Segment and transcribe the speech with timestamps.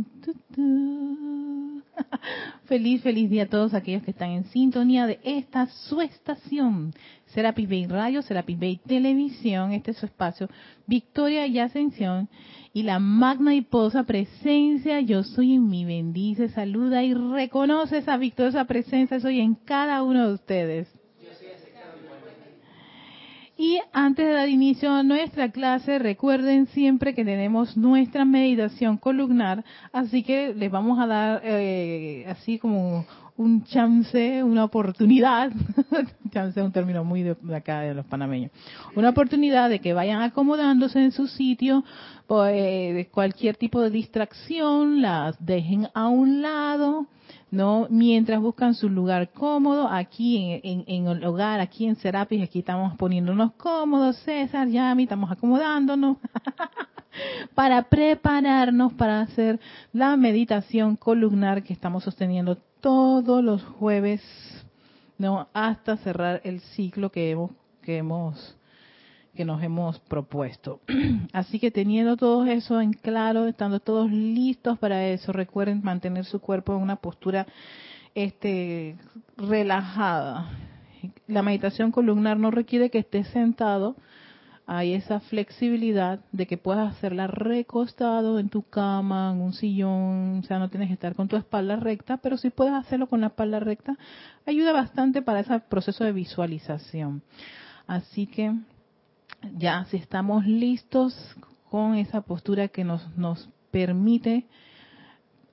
[2.64, 6.94] Feliz, feliz día a todos aquellos que están en sintonía de esta su estación,
[7.26, 10.48] Serapis Bay Radio, Serapis Bay Televisión, este es su espacio,
[10.86, 12.28] Victoria y Ascensión,
[12.72, 18.16] y la magna y posa presencia, yo soy en mi bendice, saluda y reconoce esa
[18.16, 20.99] victoriosa presencia, soy en cada uno de ustedes.
[23.60, 29.62] Y antes de dar inicio a nuestra clase, recuerden siempre que tenemos nuestra meditación columnar,
[29.92, 33.04] así que les vamos a dar eh, así como
[33.36, 35.52] un chance, una oportunidad,
[36.32, 38.50] chance es un término muy de, acá de los panameños,
[38.96, 41.84] una oportunidad de que vayan acomodándose en su sitio,
[42.26, 47.08] pues, cualquier tipo de distracción, las dejen a un lado,
[47.50, 47.86] ¿no?
[47.90, 53.52] Mientras buscan su lugar cómodo, aquí en, el hogar, aquí en Serapis, aquí estamos poniéndonos
[53.52, 56.18] cómodos, César, Yami, estamos acomodándonos
[57.54, 59.58] para prepararnos para hacer
[59.92, 64.22] la meditación columnar que estamos sosteniendo todos los jueves,
[65.18, 65.48] ¿no?
[65.52, 67.50] Hasta cerrar el ciclo que hemos,
[67.82, 68.56] que hemos
[69.34, 70.80] que nos hemos propuesto.
[71.32, 76.40] Así que teniendo todo eso en claro, estando todos listos para eso, recuerden mantener su
[76.40, 77.46] cuerpo en una postura
[78.14, 78.96] este
[79.36, 80.50] relajada.
[81.26, 83.96] La meditación columnar no requiere que estés sentado,
[84.72, 90.42] hay esa flexibilidad de que puedas hacerla recostado en tu cama, en un sillón, o
[90.44, 93.28] sea, no tienes que estar con tu espalda recta, pero si puedes hacerlo con la
[93.28, 93.96] espalda recta,
[94.46, 97.22] ayuda bastante para ese proceso de visualización.
[97.88, 98.54] Así que
[99.56, 101.14] ya si estamos listos
[101.70, 104.46] con esa postura que nos, nos permite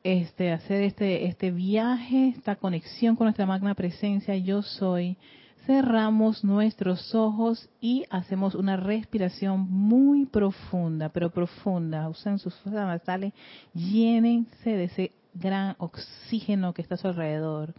[0.04, 5.18] este, hacer este, este viaje, esta conexión con nuestra magna presencia, yo soy,
[5.66, 12.08] cerramos nuestros ojos y hacemos una respiración muy profunda, pero profunda.
[12.10, 13.34] Usen sus fuerzas nasales,
[13.74, 17.74] llénense de ese gran oxígeno que está a su alrededor.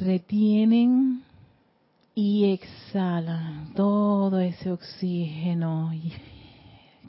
[0.00, 1.24] Retienen
[2.14, 5.92] y exhalan todo ese oxígeno.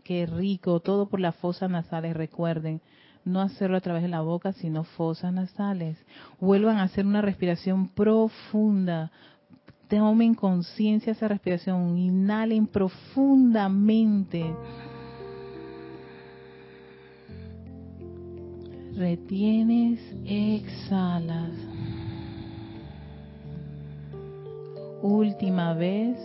[0.03, 2.81] qué rico, todo por las fosas nasales, recuerden.
[3.23, 5.95] No hacerlo a través de la boca, sino fosas nasales.
[6.39, 9.12] Vuelvan a hacer una respiración profunda.
[9.88, 12.00] Tomen conciencia esa respiración.
[12.00, 14.56] Inhalen profundamente.
[18.95, 21.51] Retienes, exhalas.
[25.01, 26.17] Última vez.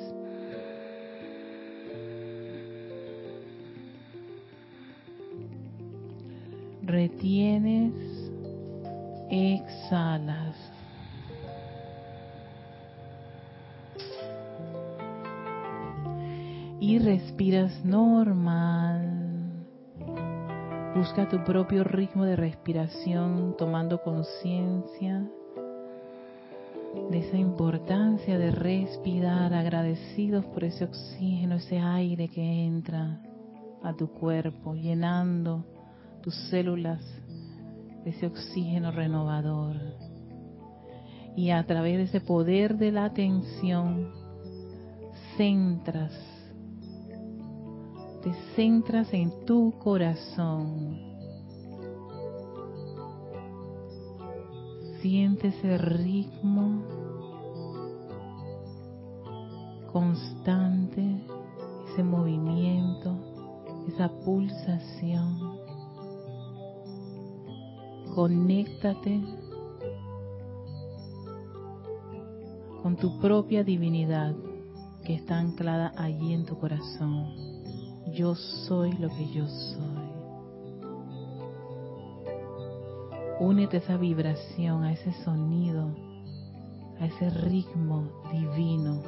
[6.82, 7.92] Retienes,
[9.30, 10.56] exhalas.
[16.78, 19.26] Y respiras normal.
[20.94, 25.26] Busca tu propio ritmo de respiración tomando conciencia
[27.10, 33.20] de esa importancia de respirar, agradecidos por ese oxígeno, ese aire que entra
[33.82, 35.64] a tu cuerpo, llenando
[36.22, 37.00] tus células
[38.04, 39.76] de ese oxígeno renovador.
[41.36, 44.10] Y a través de ese poder de la atención,
[45.36, 46.12] centras,
[48.22, 51.05] te centras en tu corazón
[55.08, 56.82] Siente ese ritmo
[59.92, 61.24] constante,
[61.88, 63.14] ese movimiento,
[63.86, 65.58] esa pulsación.
[68.16, 69.22] Conéctate
[72.82, 74.34] con tu propia divinidad
[75.04, 77.32] que está anclada allí en tu corazón.
[78.12, 79.95] Yo soy lo que yo soy.
[83.38, 85.94] Únete a esa vibración, a ese sonido,
[86.98, 89.02] a ese ritmo divino.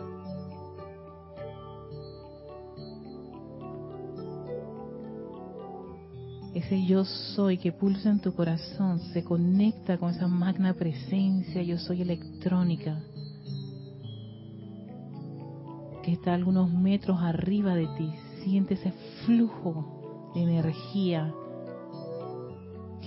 [6.54, 11.78] Ese yo soy que pulsa en tu corazón se conecta con esa magna presencia, yo
[11.78, 13.00] soy electrónica,
[16.02, 18.12] que está algunos metros arriba de ti.
[18.42, 18.92] Siente ese
[19.24, 21.32] flujo de energía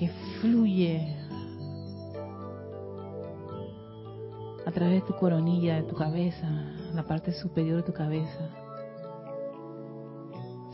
[0.02, 0.10] que
[0.42, 1.16] fluye
[4.66, 6.48] a través de tu coronilla, de tu cabeza,
[6.96, 8.50] la parte superior de tu cabeza.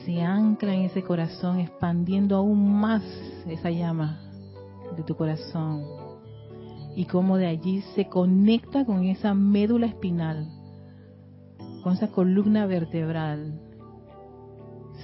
[0.05, 3.03] Se ancla en ese corazón, expandiendo aún más
[3.45, 4.17] esa llama
[4.95, 5.83] de tu corazón.
[6.95, 10.47] Y como de allí se conecta con esa médula espinal,
[11.83, 13.59] con esa columna vertebral.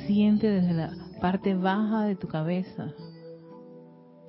[0.08, 2.94] Siente desde la parte baja de tu cabeza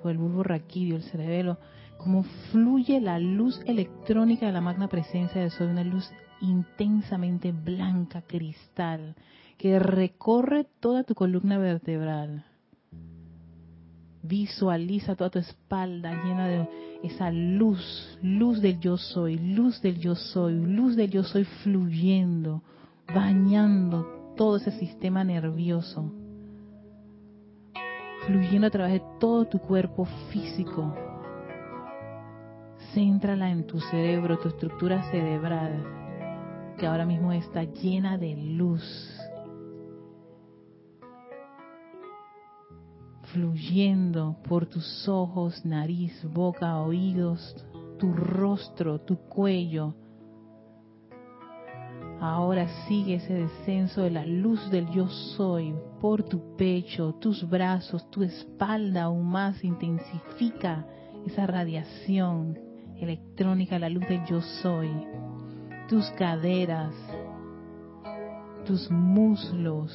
[0.04, 1.56] por el bulbo raquídeo, el cerebelo,
[1.96, 6.12] cómo fluye la luz electrónica de la magna presencia de Soy, una luz
[6.42, 9.14] intensamente blanca, cristal,
[9.56, 12.44] que recorre toda tu columna vertebral.
[14.22, 16.68] Visualiza toda tu espalda llena de
[17.02, 22.62] esa luz, luz del yo soy, luz del yo soy, luz del yo soy fluyendo,
[23.14, 26.12] bañando todo ese sistema nervioso,
[28.26, 30.94] fluyendo a través de todo tu cuerpo físico.
[32.92, 35.84] Céntrala en tu cerebro, tu estructura cerebral,
[36.78, 39.20] que ahora mismo está llena de luz.
[43.34, 47.56] fluyendo por tus ojos, nariz, boca, oídos,
[47.98, 49.94] tu rostro, tu cuello.
[52.20, 58.10] Ahora sigue ese descenso de la luz del yo soy por tu pecho, tus brazos,
[58.10, 59.62] tu espalda aún más.
[59.62, 60.86] Intensifica
[61.26, 62.58] esa radiación
[62.96, 64.90] electrónica, la luz del yo soy.
[65.88, 66.94] Tus caderas,
[68.64, 69.92] tus muslos,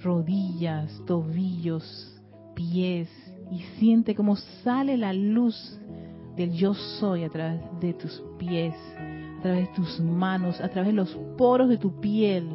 [0.00, 2.20] rodillas, tobillos,
[2.54, 3.08] pies
[3.50, 5.78] y siente cómo sale la luz
[6.36, 8.74] del yo soy a través de tus pies,
[9.38, 12.48] a través de tus manos, a través de los poros de tu piel.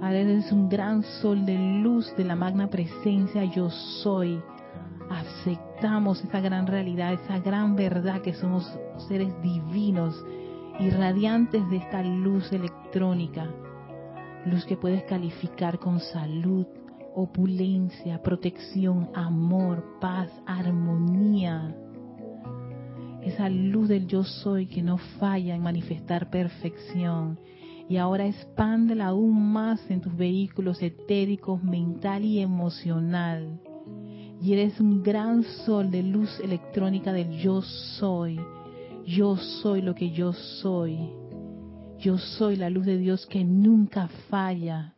[0.00, 4.40] Ahora eres un gran sol de luz de la magna presencia yo soy.
[5.10, 8.70] Aceptamos esa gran realidad, esa gran verdad que somos
[9.08, 10.14] seres divinos
[10.78, 13.48] y radiantes de esta luz electrónica.
[14.46, 16.66] Luz que puedes calificar con salud,
[17.14, 21.74] opulencia, protección, amor, paz, armonía.
[23.22, 27.38] Esa luz del yo soy que no falla en manifestar perfección.
[27.88, 33.60] Y ahora expándela aún más en tus vehículos etéricos, mental y emocional.
[34.40, 38.38] Y eres un gran sol de luz electrónica del yo soy.
[39.06, 40.98] Yo soy lo que yo soy.
[41.98, 44.94] Yo soy la luz de Dios que nunca falla.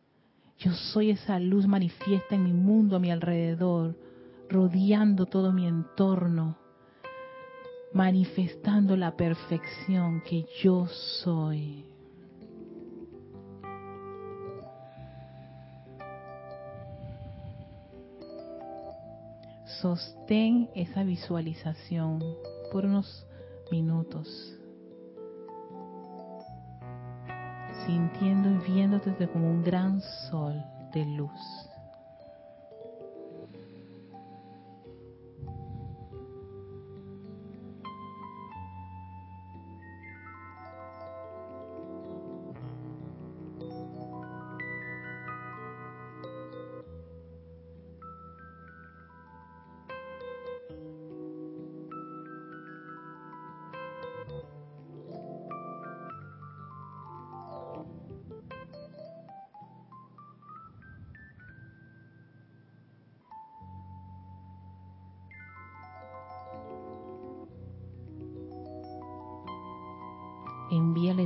[0.61, 3.97] Yo soy esa luz manifiesta en mi mundo, a mi alrededor,
[4.51, 6.59] rodeando todo mi entorno,
[7.95, 11.87] manifestando la perfección que yo soy.
[19.81, 22.23] Sostén esa visualización
[22.71, 23.27] por unos
[23.71, 24.60] minutos.
[27.87, 31.69] Sintiendo y viéndote como un gran sol de luz.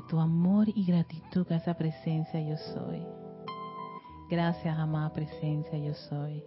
[0.09, 3.03] Tu amor y gratitud a esa presencia yo soy.
[4.31, 6.43] Gracias, amada presencia yo soy.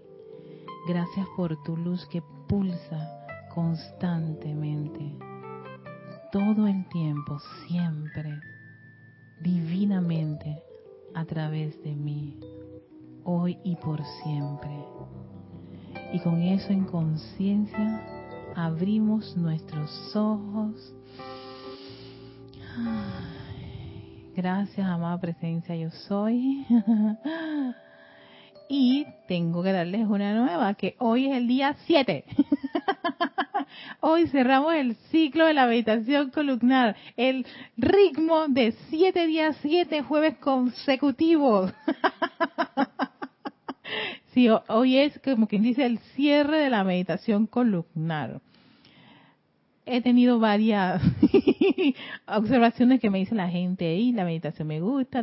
[0.87, 3.17] Gracias por tu luz que pulsa
[3.53, 5.17] constantemente,
[6.31, 7.37] todo el tiempo,
[7.67, 8.39] siempre,
[9.41, 10.63] divinamente,
[11.13, 12.39] a través de mí,
[13.23, 14.85] hoy y por siempre.
[16.13, 20.93] Y con eso en conciencia abrimos nuestros ojos
[24.37, 26.63] Gracias, amada presencia, yo soy.
[28.69, 32.23] y tengo que darles una nueva, que hoy es el día 7.
[33.99, 40.37] Hoy cerramos el ciclo de la meditación columnar, el ritmo de siete días, siete jueves
[40.37, 41.73] consecutivos.
[44.33, 48.39] Sí, hoy es como quien dice el cierre de la meditación columnar
[49.87, 51.01] he tenido varias
[52.27, 55.21] observaciones que me dice la gente, y la meditación me gusta,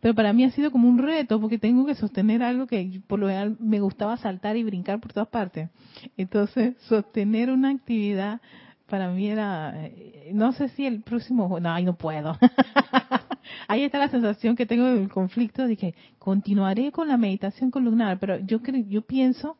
[0.00, 3.18] pero para mí ha sido como un reto porque tengo que sostener algo que por
[3.18, 5.70] lo general me gustaba saltar y brincar por todas partes.
[6.16, 8.40] Entonces, sostener una actividad
[8.90, 12.36] para mí era, eh, no sé si el próximo, no, ahí no puedo.
[13.68, 18.38] ahí está la sensación que tengo del conflicto de continuaré con la meditación columnar, pero
[18.40, 19.56] yo creo, yo pienso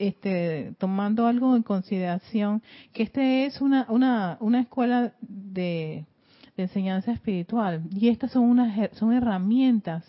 [0.00, 2.62] este, tomando algo en consideración,
[2.94, 6.06] que este es una, una, una escuela de,
[6.56, 10.04] enseñanza espiritual y estas son, unas, son herramientas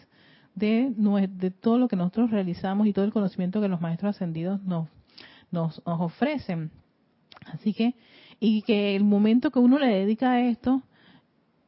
[0.55, 4.61] de, de todo lo que nosotros realizamos y todo el conocimiento que los maestros ascendidos
[4.63, 4.89] nos,
[5.49, 6.71] nos, nos ofrecen.
[7.53, 7.95] Así que,
[8.39, 10.81] y que el momento que uno le dedica a esto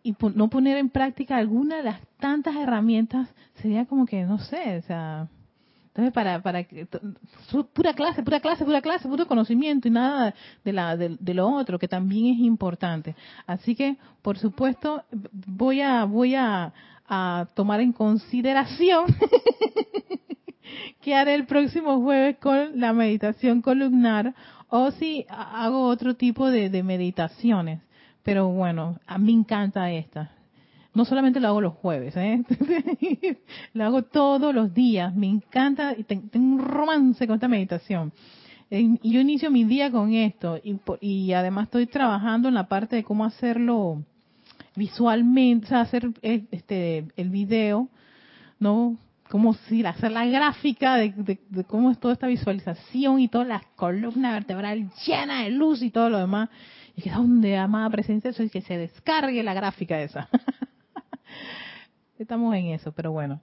[0.01, 4.77] y no poner en práctica alguna de las tantas herramientas sería como que, no sé,
[4.77, 5.29] o sea,
[5.93, 6.87] entonces, para, para que,
[7.71, 10.33] pura clase, pura clase, pura clase, puro conocimiento y nada
[10.65, 13.15] de, la, de, lo otro, que también es importante.
[13.45, 15.03] Así que, por supuesto,
[15.45, 16.73] voy a, voy a,
[17.07, 19.05] a tomar en consideración
[21.01, 24.33] que haré el próximo jueves con la meditación columnar
[24.69, 27.81] o si hago otro tipo de, de meditaciones.
[28.23, 30.31] Pero bueno, a mí me encanta esta
[30.93, 32.43] no solamente lo hago los jueves, ¿eh?
[33.73, 35.15] lo hago todos los días.
[35.15, 38.13] Me encanta y tengo un romance con esta meditación.
[38.69, 42.95] Y yo inicio mi día con esto y, y además estoy trabajando en la parte
[42.95, 44.03] de cómo hacerlo
[44.75, 47.89] visualmente, o sea, hacer este el video,
[48.59, 48.97] ¿no?
[49.29, 54.31] Cómo si hacer la gráfica de, cómo es toda esta visualización y toda la columna
[54.31, 56.49] vertebral llena de luz y todo lo demás.
[56.95, 60.29] Y que donde amada presencia, eso es que se descargue la gráfica esa.
[62.23, 63.41] Estamos en eso, pero bueno.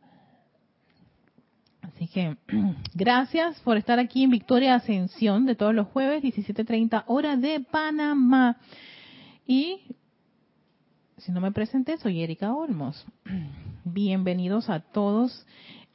[1.82, 2.38] Así que
[2.94, 8.56] gracias por estar aquí en Victoria Ascensión de todos los jueves, 17.30 hora de Panamá.
[9.46, 9.82] Y
[11.18, 13.04] si no me presenté, soy Erika Olmos.
[13.84, 15.46] Bienvenidos a todos.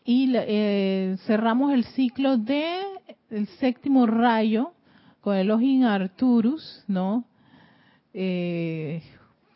[0.03, 2.83] Y eh, cerramos el ciclo de
[3.31, 4.73] el séptimo rayo
[5.21, 7.25] con el Ojin Arturus, ¿no?
[8.13, 9.01] Eh,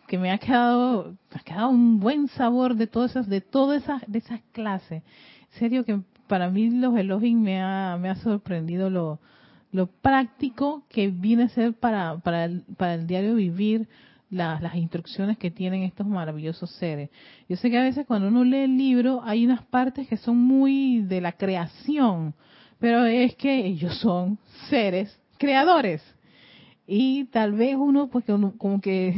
[0.10, 4.02] que me ha quedado, ha quedado un buen sabor de todas esas, de todas esas,
[4.08, 5.04] de esas clases.
[5.54, 9.20] En serio que para mí los elogios me ha, me ha sorprendido lo,
[9.72, 13.88] lo práctico que viene a ser para, para, el, para el diario vivir
[14.32, 17.12] las, las instrucciones que tienen estos maravillosos seres.
[17.48, 20.38] Yo sé que a veces cuando uno lee el libro hay unas partes que son
[20.38, 22.34] muy de la creación,
[22.80, 24.40] pero es que ellos son
[24.72, 26.04] seres creadores.
[26.88, 28.26] Y tal vez uno, pues
[28.58, 29.14] como que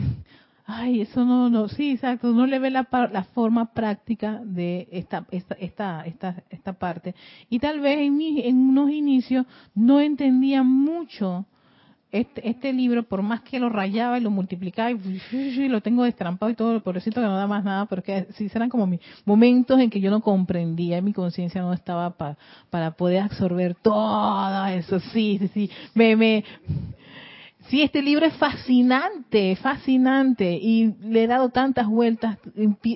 [0.66, 5.26] ay, eso no, no, sí, exacto, no le ve la, la forma práctica de esta,
[5.32, 7.16] esta, esta, esta, esta parte.
[7.50, 11.46] Y tal vez en, mi, en unos inicios no entendía mucho
[12.12, 16.52] este, este libro, por más que lo rayaba y lo multiplicaba y, lo tengo destrampado
[16.52, 19.80] y todo, por eso que no da más nada, porque sí serán como mis momentos
[19.80, 22.14] en que yo no comprendía y mi conciencia no estaba
[22.70, 26.44] para poder absorber todo eso, sí, sí, sí, me, me,
[27.72, 32.38] Sí, este libro es fascinante, fascinante y le he dado tantas vueltas.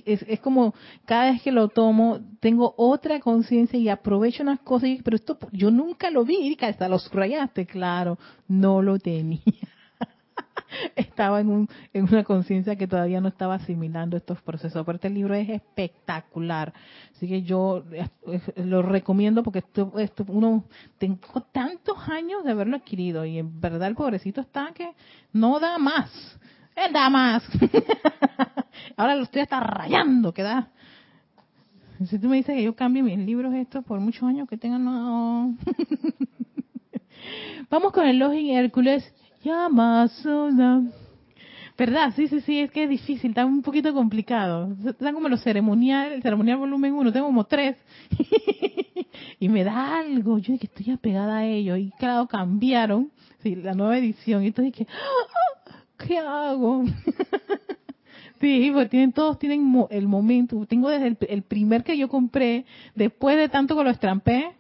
[0.06, 0.74] Es, como
[1.06, 4.90] cada vez que lo tomo tengo otra conciencia y aprovecho unas cosas.
[5.02, 9.40] pero esto yo nunca lo vi, hasta lo subrayaste, claro, no lo tenía.
[10.96, 14.86] estaba en, un, en una conciencia que todavía no estaba asimilando estos procesos.
[14.86, 16.74] Pero este libro es espectacular.
[17.16, 17.84] Así que yo
[18.58, 20.64] lo recomiendo porque esto, esto, uno
[20.98, 24.92] tengo tantos años de haberlo adquirido y en verdad el pobrecito está que
[25.34, 26.12] no da más.
[26.76, 27.44] Él da más.
[28.98, 30.70] Ahora lo estoy hasta rayando, que da.
[32.10, 34.84] Si tú me dices que yo cambie mis libros estos por muchos años que tengan,
[34.84, 35.56] no.
[37.70, 39.14] Vamos con el Login Hércules
[39.46, 40.92] Yamazuna.
[41.78, 42.14] ¿Verdad?
[42.16, 44.76] Sí, sí, sí, es que es difícil, está un poquito complicado.
[44.86, 47.76] Están como los ceremonial, el ceremonial volumen 1, tengo como tres.
[49.40, 51.78] y me da algo, yo que estoy apegada a ellos.
[51.78, 53.12] Y claro, cambiaron,
[53.44, 54.44] sí, la nueva edición.
[54.44, 56.86] Y entonces dije, ah, ¿qué hago?
[58.42, 60.66] sí, pues tienen, todos tienen el momento.
[60.66, 64.56] Tengo desde el, el primer que yo compré, después de tanto que lo estrampé,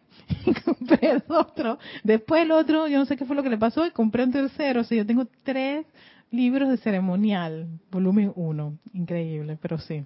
[0.46, 1.78] y compré el otro.
[2.04, 4.32] Después el otro, yo no sé qué fue lo que le pasó, y compré un
[4.32, 4.82] tercero.
[4.82, 5.86] O sea, yo tengo tres
[6.32, 8.78] libros de ceremonial, volumen uno.
[8.94, 10.06] Increíble, pero sí.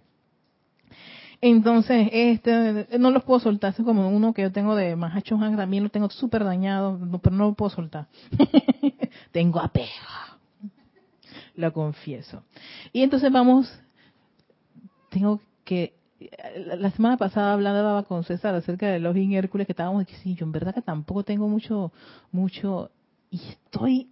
[1.41, 3.73] Entonces, este, no los puedo soltar.
[3.77, 7.35] Es como uno que yo tengo de Mahacho Han, también lo tengo súper dañado, pero
[7.35, 8.07] no lo puedo soltar.
[9.31, 9.87] tengo apego.
[11.55, 12.43] Lo confieso.
[12.91, 13.71] Y entonces vamos,
[15.09, 15.93] tengo que
[16.77, 20.51] la semana pasada hablaba con César acerca de los Hércules que estábamos diciendo, yo en
[20.51, 21.91] verdad que tampoco tengo mucho,
[22.31, 22.91] mucho,
[23.31, 24.07] y estoy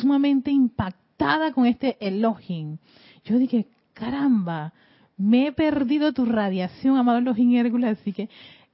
[0.00, 2.78] sumamente impactada con este Elohim.
[3.24, 4.72] Yo dije, caramba,
[5.16, 8.28] me he perdido tu radiación, amado Elohim Hércules, así que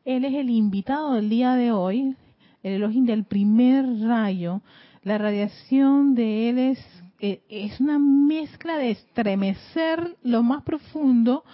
[0.05, 2.17] él es el invitado del día de hoy,
[2.63, 4.63] el Elohim del primer rayo.
[5.05, 11.45] La radiación de él es, eh, es una mezcla de estremecer lo más profundo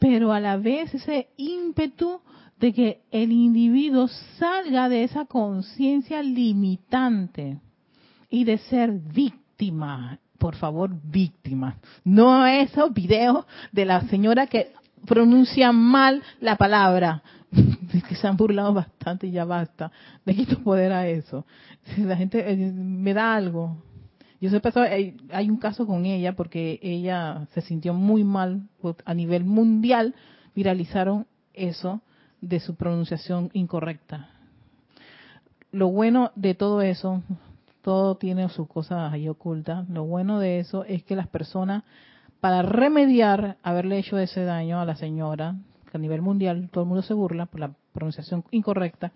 [0.00, 2.20] pero a la vez ese ímpetu
[2.58, 7.58] de que el individuo salga de esa conciencia limitante
[8.30, 11.76] y de ser víctima, por favor, víctima.
[12.02, 14.72] No esos videos de la señora que
[15.06, 17.22] pronuncia mal la palabra.
[18.08, 19.92] que se han burlado bastante y ya basta.
[20.24, 21.44] Le quito poder a eso.
[21.98, 23.82] La gente eh, me da algo.
[24.40, 24.60] Yo sé,
[25.30, 30.14] hay, un caso con ella porque ella se sintió muy mal pues, a nivel mundial.
[30.54, 32.00] Viralizaron eso
[32.40, 34.30] de su pronunciación incorrecta.
[35.72, 37.22] Lo bueno de todo eso,
[37.82, 39.88] todo tiene sus cosas ahí ocultas.
[39.90, 41.84] Lo bueno de eso es que las personas,
[42.40, 45.54] para remediar haberle hecho ese daño a la señora,
[45.90, 49.12] que a nivel mundial todo el mundo se burla por la pronunciación incorrecta,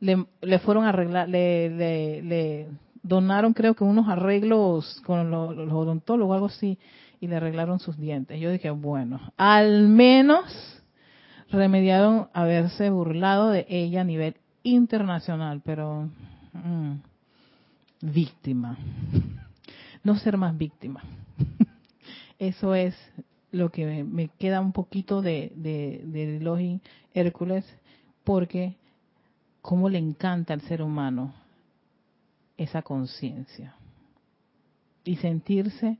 [0.00, 2.68] le, fueron a arreglar, le, le,
[3.04, 6.78] donaron creo que unos arreglos con los, los odontólogos algo así,
[7.20, 8.40] y le arreglaron sus dientes.
[8.40, 10.82] Yo dije, bueno, al menos
[11.50, 16.08] remediaron haberse burlado de ella a nivel internacional, pero
[16.52, 16.94] mm,
[18.00, 18.76] víctima.
[20.02, 21.02] No ser más víctima.
[22.38, 22.94] Eso es
[23.52, 26.80] lo que me, queda un poquito de, de,
[27.14, 27.64] Hércules,
[28.24, 28.76] porque
[29.62, 31.32] cómo le encanta al ser humano
[32.56, 33.74] esa conciencia.
[35.04, 35.98] Y sentirse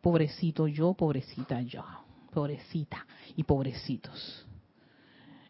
[0.00, 1.84] pobrecito yo, pobrecita yo,
[2.32, 4.46] pobrecita y pobrecitos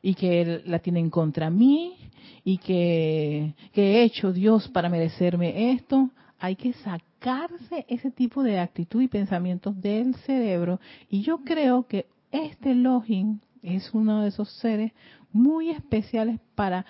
[0.02, 1.96] y que la tienen contra mí
[2.44, 6.10] y que, he hecho Dios para merecerme esto.
[6.38, 10.80] Hay que sacarse ese tipo de actitud y pensamientos del cerebro.
[11.10, 14.92] Y yo creo que este login es uno de esos seres
[15.32, 16.86] muy especiales para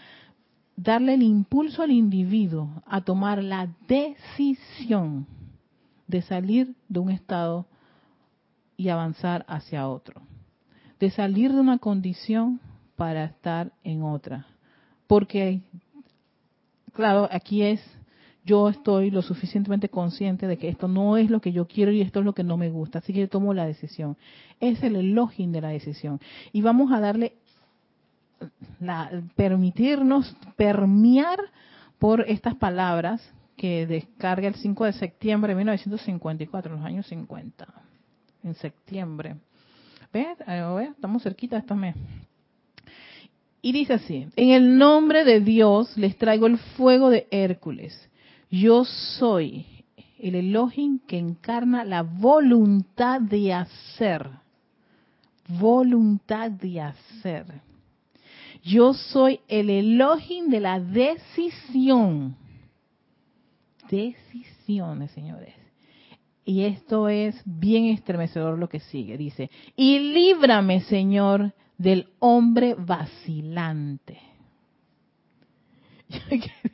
[0.77, 5.27] darle el impulso al individuo a tomar la decisión
[6.07, 7.67] de salir de un estado
[8.77, 10.23] y avanzar hacia otro,
[10.99, 12.61] de salir de una condición
[12.97, 14.47] para estar en otra.
[15.07, 15.61] Porque,
[16.93, 17.81] claro, aquí es,
[18.45, 22.01] yo estoy lo suficientemente consciente de que esto no es lo que yo quiero y
[22.01, 24.17] esto es lo que no me gusta, así que yo tomo la decisión.
[24.61, 26.21] Es el elogio de la decisión.
[26.53, 27.35] Y vamos a darle,
[28.81, 31.39] la, permitirnos permear
[31.99, 33.23] por estas palabras
[33.57, 37.67] que descarga el 5 de septiembre de 1954, los años 50,
[38.43, 39.37] en septiembre.
[40.13, 40.39] ¿Ves?
[40.41, 42.03] Estamos cerquita de estos meses.
[43.63, 48.09] Y dice así, en el nombre de Dios les traigo el fuego de Hércules.
[48.51, 49.67] Yo soy
[50.19, 54.31] el Elohim que encarna la voluntad de hacer.
[55.49, 57.45] Voluntad de hacer.
[58.63, 62.37] Yo soy el Elohim de la decisión.
[63.91, 65.55] Decisiones, señores.
[66.45, 69.17] Y esto es bien estremecedor lo que sigue.
[69.17, 74.19] Dice, y líbrame, Señor, del hombre vacilante.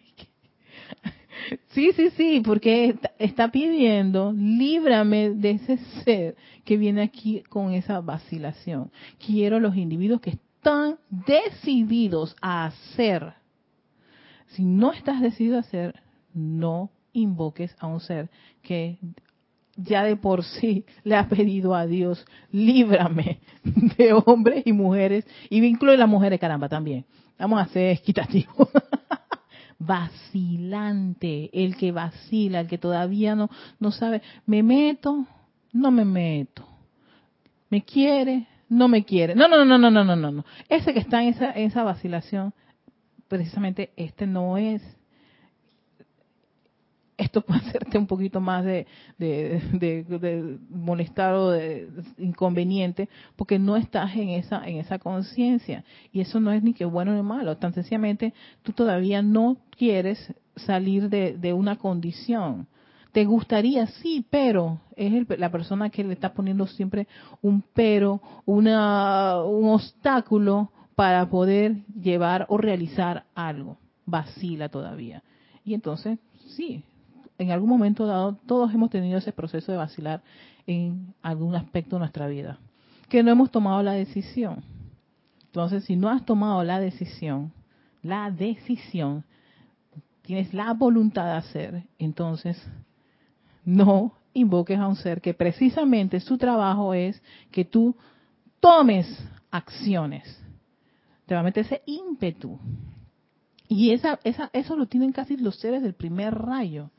[1.69, 8.01] Sí, sí, sí, porque está pidiendo, líbrame de ese ser que viene aquí con esa
[8.01, 8.91] vacilación.
[9.25, 13.35] Quiero los individuos que están decididos a hacer.
[14.49, 16.03] Si no estás decidido a hacer,
[16.35, 18.29] no invoques a un ser
[18.63, 18.99] que
[19.77, 23.39] ya de por sí le ha pedido a Dios, líbrame
[23.97, 27.05] de hombres y mujeres, y incluye las mujeres, caramba, también.
[27.39, 28.69] Vamos a ser equitativos.
[29.79, 35.27] Vacilante, el que vacila, el que todavía no, no sabe, me meto,
[35.73, 36.67] no me meto.
[37.71, 39.35] Me quiere, no me quiere.
[39.35, 40.45] No, no, no, no, no, no, no, no.
[40.69, 42.53] Ese que está en esa, esa vacilación,
[43.29, 44.83] precisamente este no es
[47.19, 48.87] esto puede hacerte un poquito más de,
[49.19, 56.41] de, molestar o de inconveniente porque no estás en esa en esa conciencia y eso
[56.41, 61.53] no es ni que bueno ni malo tan sencillamente tú todavía no quieres salir de,
[61.53, 62.67] una condición
[63.17, 67.09] te gustaría sí pero es la persona que le está poniendo siempre
[67.41, 75.23] un pero una un obstáculo para poder llevar o realizar algo vacila todavía
[75.65, 76.85] y entonces sí
[77.39, 80.21] en algún momento dado todos hemos tenido ese proceso de vacilar
[80.67, 82.59] en algún aspecto de nuestra vida,
[83.09, 84.65] que no hemos tomado la decisión.
[85.47, 87.53] Entonces, si no has tomado la decisión,
[88.03, 89.25] la decisión,
[90.23, 92.61] tienes la voluntad de hacer, entonces
[93.67, 97.95] no invoques a un ser que precisamente su trabajo es que tú
[98.61, 99.07] tomes
[99.51, 100.43] acciones.
[101.27, 102.59] Te va a meter ese ímpetu.
[103.69, 106.91] Y esa, esa, eso lo tienen casi los seres del primer rayo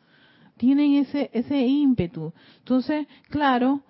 [0.57, 2.33] tienen ese, ese ímpetu.
[2.59, 3.81] Entonces, claro,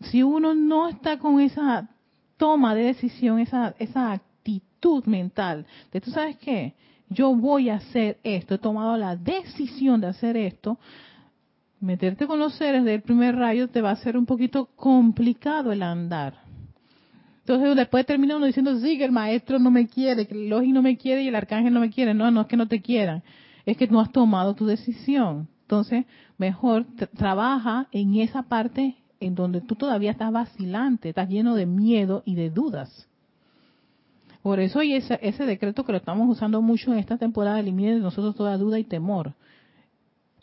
[0.00, 1.88] si uno no está con esa
[2.36, 6.74] toma de decisión, esa, esa actitud mental de, tú sabes qué,
[7.08, 10.78] yo voy a hacer esto, he tomado la decisión de hacer esto,
[11.82, 15.82] meterte con los seres del primer rayo te va a ser un poquito complicado el
[15.82, 16.42] andar.
[17.40, 20.70] Entonces después termina uno diciendo, sí, que el maestro no me quiere, que el Logi
[20.70, 22.14] no me quiere y el arcángel no me quiere.
[22.14, 23.24] No, no es que no te quieran,
[23.66, 25.48] es que no has tomado tu decisión.
[25.62, 26.06] Entonces,
[26.38, 32.22] mejor trabaja en esa parte en donde tú todavía estás vacilante, estás lleno de miedo
[32.24, 33.08] y de dudas.
[34.42, 37.94] Por eso hay ese, ese decreto que lo estamos usando mucho en esta temporada, elimine
[37.94, 39.34] de nosotros toda duda y temor.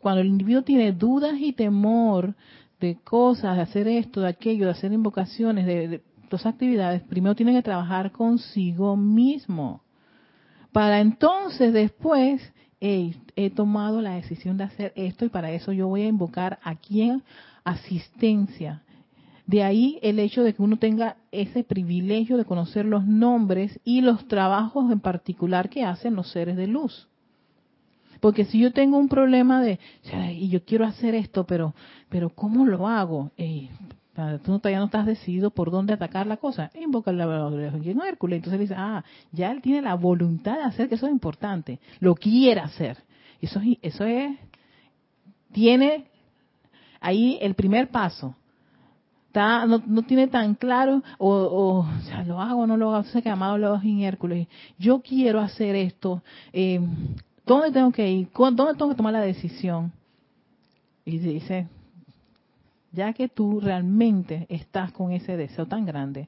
[0.01, 2.35] Cuando el individuo tiene dudas y temor
[2.79, 7.35] de cosas, de hacer esto, de aquello, de hacer invocaciones, de, de todas actividades, primero
[7.35, 9.81] tiene que trabajar consigo mismo.
[10.71, 16.03] Para entonces después, he tomado la decisión de hacer esto y para eso yo voy
[16.03, 17.23] a invocar a quien
[17.63, 18.83] asistencia.
[19.45, 24.01] De ahí el hecho de que uno tenga ese privilegio de conocer los nombres y
[24.01, 27.09] los trabajos en particular que hacen los seres de luz.
[28.19, 29.79] Porque si yo tengo un problema de,
[30.33, 31.73] y yo quiero hacer esto, pero,
[32.09, 33.31] pero ¿cómo lo hago?
[34.43, 36.69] tú todavía no estás decidido por dónde atacar la cosa.
[36.79, 38.37] Invoca la en Hércules.
[38.37, 41.79] Entonces dice, ah, ya él tiene la voluntad de hacer, que eso es importante.
[41.99, 42.97] Lo quiere hacer.
[43.41, 44.37] Eso, eso es,
[45.53, 46.05] tiene
[46.99, 48.35] ahí el primer paso.
[49.27, 53.03] Está, no, no tiene tan claro, o, o, sea, lo hago o no lo hago,
[53.05, 54.47] se que amado en Hércules.
[54.79, 56.23] Yo quiero hacer esto.
[56.51, 56.81] Eh,
[57.49, 58.29] ¿Dónde tengo que ir?
[58.31, 59.91] ¿Dónde tengo que tomar la decisión?
[61.03, 61.67] Y dice,
[62.91, 66.27] ya que tú realmente estás con ese deseo tan grande,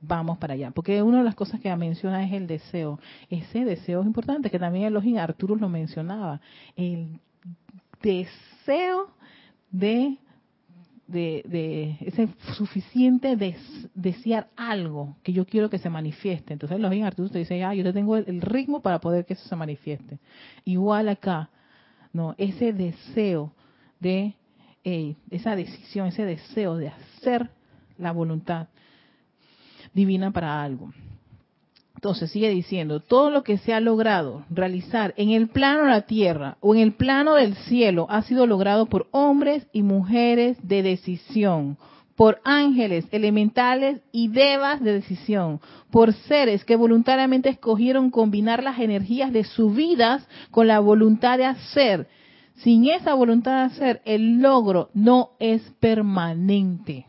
[0.00, 0.70] vamos para allá.
[0.70, 2.98] Porque una de las cosas que menciona es el deseo.
[3.28, 6.40] Ese deseo es importante, que también Elohim Arturo lo mencionaba.
[6.74, 7.20] El
[8.00, 9.10] deseo
[9.70, 10.16] de,
[11.06, 13.56] de, ese suficiente de,
[13.94, 16.52] desear algo que yo quiero que se manifieste.
[16.52, 19.48] Entonces Elohim Arturo te dice, ah, yo te tengo el, ritmo para poder que eso
[19.48, 20.18] se manifieste.
[20.64, 21.50] Igual acá,
[22.12, 23.52] no, ese deseo
[24.00, 24.34] de
[24.84, 27.50] esa decisión, ese deseo de hacer
[27.98, 28.68] la voluntad
[29.94, 30.92] divina para algo.
[32.02, 36.02] Entonces sigue diciendo, todo lo que se ha logrado realizar en el plano de la
[36.02, 40.82] tierra o en el plano del cielo ha sido logrado por hombres y mujeres de
[40.82, 41.78] decisión,
[42.16, 45.60] por ángeles, elementales y devas de decisión,
[45.92, 51.44] por seres que voluntariamente escogieron combinar las energías de sus vidas con la voluntad de
[51.44, 52.08] hacer
[52.56, 57.06] sin esa voluntad de hacer, el logro no es permanente.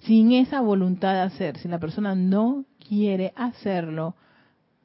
[0.00, 4.14] Sin esa voluntad de hacer, si la persona no quiere hacerlo,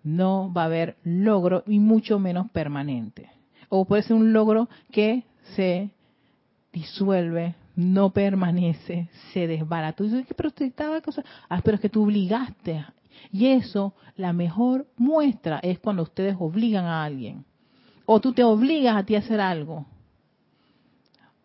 [0.01, 3.29] no va a haber logro y mucho menos permanente.
[3.67, 5.89] O puede ser un logro que se
[6.71, 9.97] disuelve, no permanece, se desbarata.
[9.97, 11.01] Tú dices, pero usted estaba.
[11.49, 12.85] Ah, pero es que tú obligaste.
[13.33, 17.43] Y eso, la mejor muestra es cuando ustedes obligan a alguien
[18.05, 19.85] o tú te obligas a ti a hacer algo.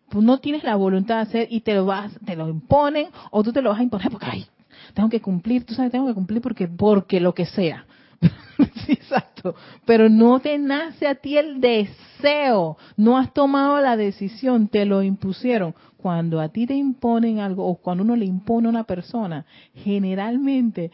[0.09, 3.43] Tú no tienes la voluntad de hacer y te lo vas, te lo imponen o
[3.43, 4.45] tú te lo vas a imponer porque ay,
[4.93, 7.85] tengo que cumplir, tú sabes, tengo que cumplir porque porque lo que sea.
[8.85, 9.55] sí, exacto.
[9.85, 15.03] Pero no te nace a ti el deseo, no has tomado la decisión, te lo
[15.03, 15.75] impusieron.
[15.97, 20.91] Cuando a ti te imponen algo o cuando uno le impone a una persona, generalmente,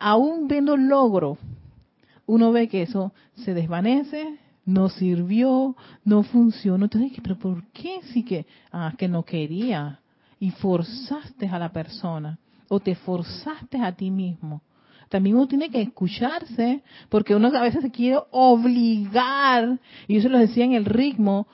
[0.00, 1.38] aún viendo logro,
[2.26, 6.84] uno ve que eso se desvanece, no sirvió, no funcionó.
[6.84, 8.46] Entonces, pero ¿por qué sí que?
[8.70, 10.00] Ah, que no quería.
[10.40, 12.38] Y forzaste a la persona.
[12.68, 14.62] O te forzaste a ti mismo.
[15.08, 19.78] También uno tiene que escucharse, porque uno a veces se quiere obligar.
[20.06, 21.46] Y se lo decía en el ritmo,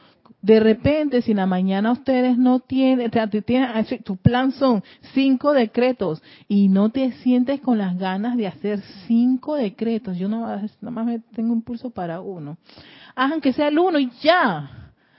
[0.43, 3.11] de repente, si en la mañana ustedes no tienen,
[4.05, 4.83] tu plan son
[5.15, 10.41] cinco decretos y no te sientes con las ganas de hacer cinco decretos, yo no,
[10.47, 12.59] nada más me tengo un pulso para uno
[13.15, 14.71] hagan que sea el uno y ya.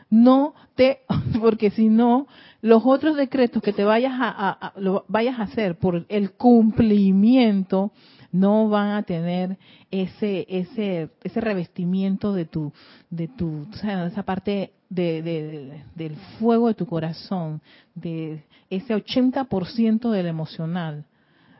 [0.10, 1.00] No te,
[1.42, 2.28] porque si no,
[2.66, 7.92] los otros decretos que te vayas a, lo vayas a hacer por el cumplimiento
[8.32, 9.60] no van a tener
[9.92, 12.74] ese ese ese revestimiento de tu
[13.12, 17.62] de tu o sea, esa parte de, del fuego de tu corazón
[17.94, 21.06] de ese 80% del emocional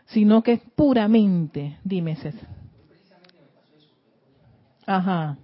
[0.08, 2.50] sino que es puramente dime César.
[4.88, 5.38] Ajá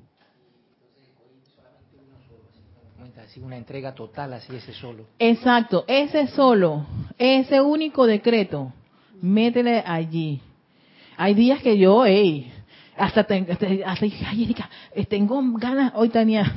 [3.39, 5.05] una entrega total, así ese solo.
[5.19, 6.85] Exacto, ese solo,
[7.17, 8.73] ese único decreto,
[9.21, 10.41] métele allí.
[11.17, 12.51] Hay días que yo, hey,
[12.97, 16.53] hasta, hasta dije, ay tengo ganas, hoy tenía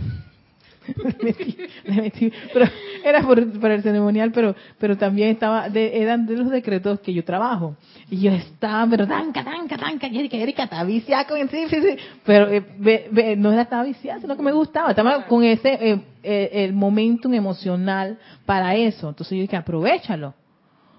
[2.53, 2.67] pero
[3.05, 7.25] era por, el ceremonial, pero pero también estaba de, eran de los decretos que yo
[7.25, 7.77] trabajo.
[8.11, 11.65] Y yo estaba, pero tanca, tanca, tanca, y Erika, Erika, estaba viciada con el sí,
[11.69, 11.97] sí, sí.
[12.25, 14.91] Pero eh, no era estaba viciada, sino que me gustaba.
[14.91, 19.09] Estaba con ese, eh, eh, el momentum emocional para eso.
[19.09, 20.35] Entonces yo dije, aprovechalo.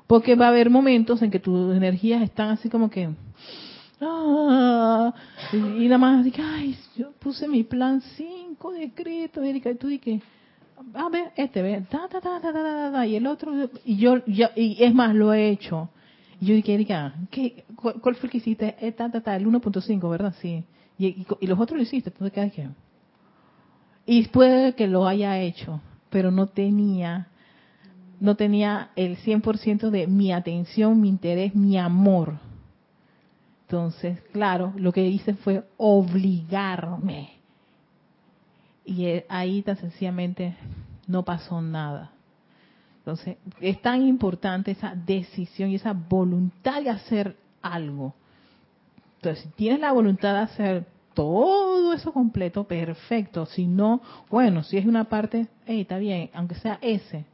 [0.07, 3.09] Porque va a haber momentos en que tus energías están así como que...
[4.01, 5.13] Ah,
[5.53, 8.01] y, y nada más, dije, ay, yo puse mi plan
[8.65, 10.21] 5 decreto, Erika, y tú dije,
[10.93, 13.97] a ver, este, ve, ta, ta, ta, ta, ta, ta, ta, y el otro, y
[13.97, 15.89] yo, yo, y es más, lo he hecho.
[16.39, 18.75] Y yo dije, Erika, ¿qué, cuál, fue el que hiciste?
[18.79, 20.33] Eh, ta, ta, ta, el 1.5, ¿verdad?
[20.41, 20.63] Sí.
[20.97, 22.69] Y, y, los otros lo hiciste, entonces, ¿qué dije?
[24.05, 27.27] Y puede que lo haya hecho, pero no tenía,
[28.19, 32.37] no tenía el 100% de mi atención, mi interés, mi amor.
[33.63, 37.35] Entonces, claro, lo que hice fue obligarme.
[38.85, 40.55] Y eh, ahí tan sencillamente
[41.07, 42.11] no pasó nada.
[42.99, 48.13] Entonces, es tan importante esa decisión y esa voluntad de hacer algo.
[49.17, 53.45] Entonces, si tienes la voluntad de hacer todo eso completo, perfecto.
[53.45, 57.25] Si no, bueno, si es una parte, hey, está bien, aunque sea ese,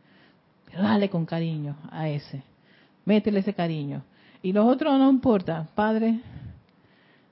[0.66, 2.44] pero dale con cariño a ese.
[3.06, 4.04] Métele ese cariño.
[4.44, 6.20] Y los otros no importa, Padre,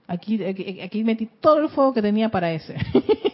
[0.08, 2.76] aquí, aquí, aquí metí todo el fuego que tenía para ese.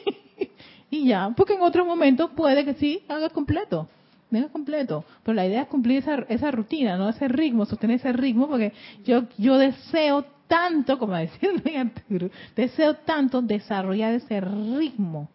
[1.06, 3.88] ya, porque en otros momentos puede que sí haga completo,
[4.32, 5.06] haga completo.
[5.24, 8.74] Pero la idea es cumplir esa, esa rutina, no ese ritmo, sostener ese ritmo, porque
[9.06, 11.50] yo, yo deseo tanto, como decía
[11.82, 15.30] Arturo, deseo tanto desarrollar ese ritmo,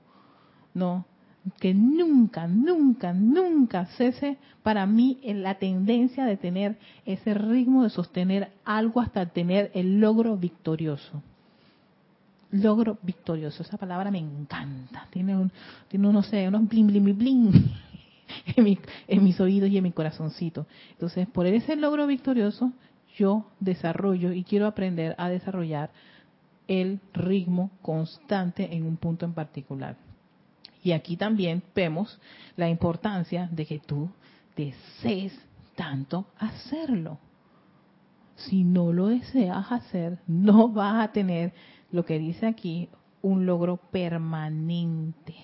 [0.75, 1.05] ¿no?
[1.59, 7.91] Que nunca, nunca, nunca cese para mí en la tendencia de tener ese ritmo de
[7.91, 11.23] sostener algo hasta tener el logro victorioso.
[12.53, 15.07] Logro victorioso, esa palabra me encanta.
[15.11, 15.53] Tiene un,
[15.89, 17.73] tiene no sé, unos bling, bling, bling
[18.57, 20.67] en, mi, en mis oídos y en mi corazoncito.
[20.93, 22.73] Entonces, por ese logro victorioso,
[23.17, 25.91] yo desarrollo y quiero aprender a desarrollar
[26.69, 29.97] el ritmo constante en un punto en particular.
[30.83, 32.19] Y aquí también vemos
[32.57, 34.09] la importancia de que tú
[34.57, 35.39] desees
[35.75, 37.19] tanto hacerlo.
[38.37, 41.53] Si no lo deseas hacer, no vas a tener
[41.93, 42.89] lo que dice aquí,
[43.23, 45.35] un logro permanente.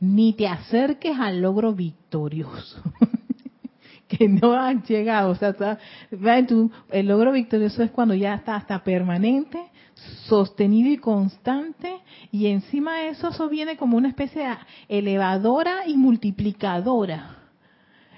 [0.00, 2.82] Ni te acerques al logro victorioso.
[4.08, 5.30] que no han llegado.
[5.30, 5.78] O sea,
[6.10, 9.58] el logro victorioso es cuando ya está hasta permanente,
[10.26, 11.96] sostenido y constante,
[12.30, 14.56] y encima de eso, eso viene como una especie de
[14.88, 17.38] elevadora y multiplicadora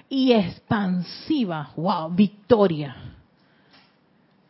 [0.09, 1.71] y expansiva.
[1.75, 2.11] ¡Wow!
[2.13, 3.16] Victoria.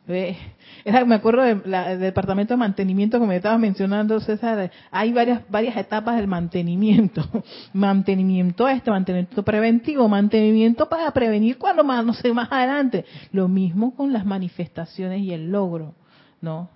[0.08, 4.72] Era, me acuerdo del departamento de mantenimiento como me estabas mencionando, César.
[4.90, 7.24] Hay varias varias etapas del mantenimiento.
[7.74, 13.04] Mantenimiento este, mantenimiento preventivo, mantenimiento para prevenir cuando más, no sé, más adelante.
[13.34, 15.94] Lo mismo con las manifestaciones y el logro,
[16.40, 16.70] ¿no?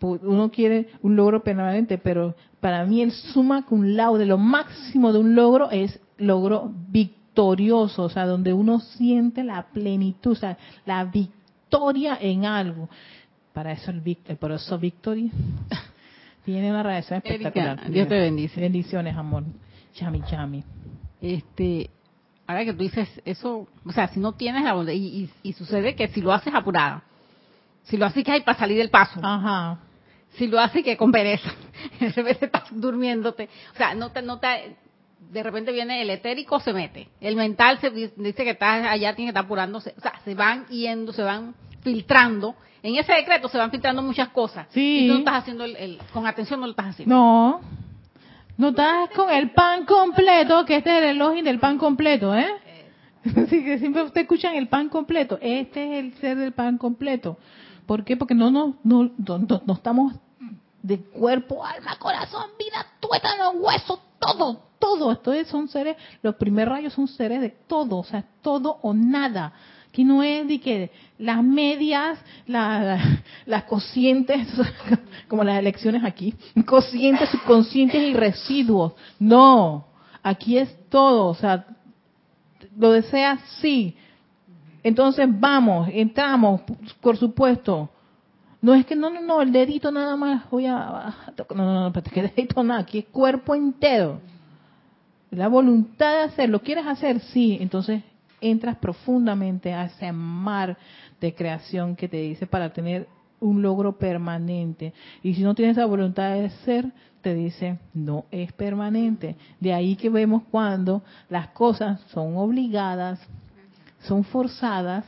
[0.00, 5.20] Uno quiere un logro permanente, pero para mí el suma cum laude, lo máximo de
[5.20, 11.04] un logro es logro victorioso, o sea, donde uno siente la plenitud, o sea, la
[11.04, 11.43] victoria
[11.74, 12.88] victoria en algo.
[13.52, 15.30] Para eso el, el por eso Victory
[16.44, 17.78] tiene una reacción espectacular.
[17.78, 18.60] Erika, Dios te bendice.
[18.60, 19.44] Bendiciones, amor.
[19.94, 20.64] Chami, chami.
[21.20, 21.90] Este,
[22.46, 25.94] ahora que tú dices eso, o sea, si no tienes la y, y, y sucede
[25.94, 27.04] que si lo haces apurada,
[27.84, 29.78] si lo haces que hay para salir del paso, Ajá.
[30.36, 31.50] si lo haces que con pereza,
[32.00, 34.76] de repente estás durmiéndote, o sea, no te, no te,
[35.30, 37.08] de repente viene el etérico, se mete.
[37.20, 39.94] El mental se dice que está allá, tiene que estar apurándose.
[39.96, 42.54] O sea, se van yendo, se van filtrando.
[42.82, 44.66] En ese decreto se van filtrando muchas cosas.
[44.70, 45.04] Sí.
[45.04, 47.14] Y tú no estás haciendo el, el, con atención, no lo estás haciendo.
[47.14, 47.60] No.
[48.56, 52.48] No estás con el pan completo, que este es el elogio del pan completo, ¿eh?
[53.24, 55.38] Así que siempre usted escuchan el pan completo.
[55.40, 57.38] Este es el ser del pan completo.
[57.86, 58.16] ¿Por qué?
[58.16, 60.14] Porque no, no, no, no, no estamos
[60.82, 65.12] de cuerpo, alma, corazón, vida, tuétano, hueso, todo, todo.
[65.12, 69.52] Estos son seres, los primeros rayos son seres de todo, o sea, todo o nada.
[69.92, 74.48] Que no es de que las medias, la, la, las cocientes,
[75.28, 76.34] como las elecciones aquí,
[76.66, 78.94] cocientes, subconscientes y residuos.
[79.18, 79.86] No,
[80.22, 81.66] aquí es todo, o sea,
[82.76, 83.96] lo deseas, sí.
[84.82, 86.60] Entonces vamos, entramos,
[87.00, 87.90] por supuesto.
[88.64, 91.14] No es que no, no, no, el dedito nada más voy a...
[91.54, 94.20] No, no, no, que dedito nada, aquí es cuerpo entero.
[95.30, 97.20] La voluntad de hacerlo, ¿quieres hacer?
[97.20, 98.02] Sí, entonces
[98.40, 100.78] entras profundamente a ese mar
[101.20, 103.06] de creación que te dice para tener
[103.38, 104.94] un logro permanente.
[105.22, 109.36] Y si no tienes esa voluntad de ser, te dice, no es permanente.
[109.60, 113.20] De ahí que vemos cuando las cosas son obligadas,
[114.04, 115.04] son forzadas,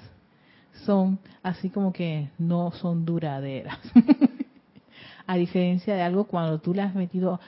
[0.84, 3.78] son así como que no son duraderas.
[5.26, 7.40] a diferencia de algo cuando tú le has metido,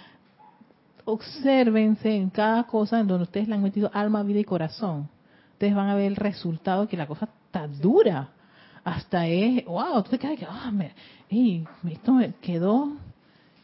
[1.05, 5.09] obsérvense en cada cosa en donde ustedes le han metido alma, vida y corazón.
[5.53, 8.29] Ustedes van a ver el resultado que la cosa hasta dura,
[8.85, 10.93] hasta es, wow, tú te quedas que, ah, me,
[11.29, 12.93] ey, esto me quedó,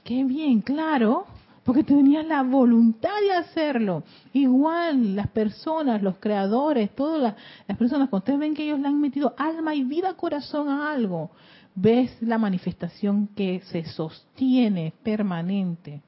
[0.03, 1.27] qué bien, claro,
[1.64, 4.05] porque tenías la voluntad de hacerlo.
[4.33, 7.35] Igual las personas, los creadores, todas
[7.66, 10.92] las, personas, cuando ustedes ven que ellos le han metido alma y vida, corazón a
[10.92, 11.31] algo,
[11.74, 16.03] ves la manifestación que se sostiene permanente.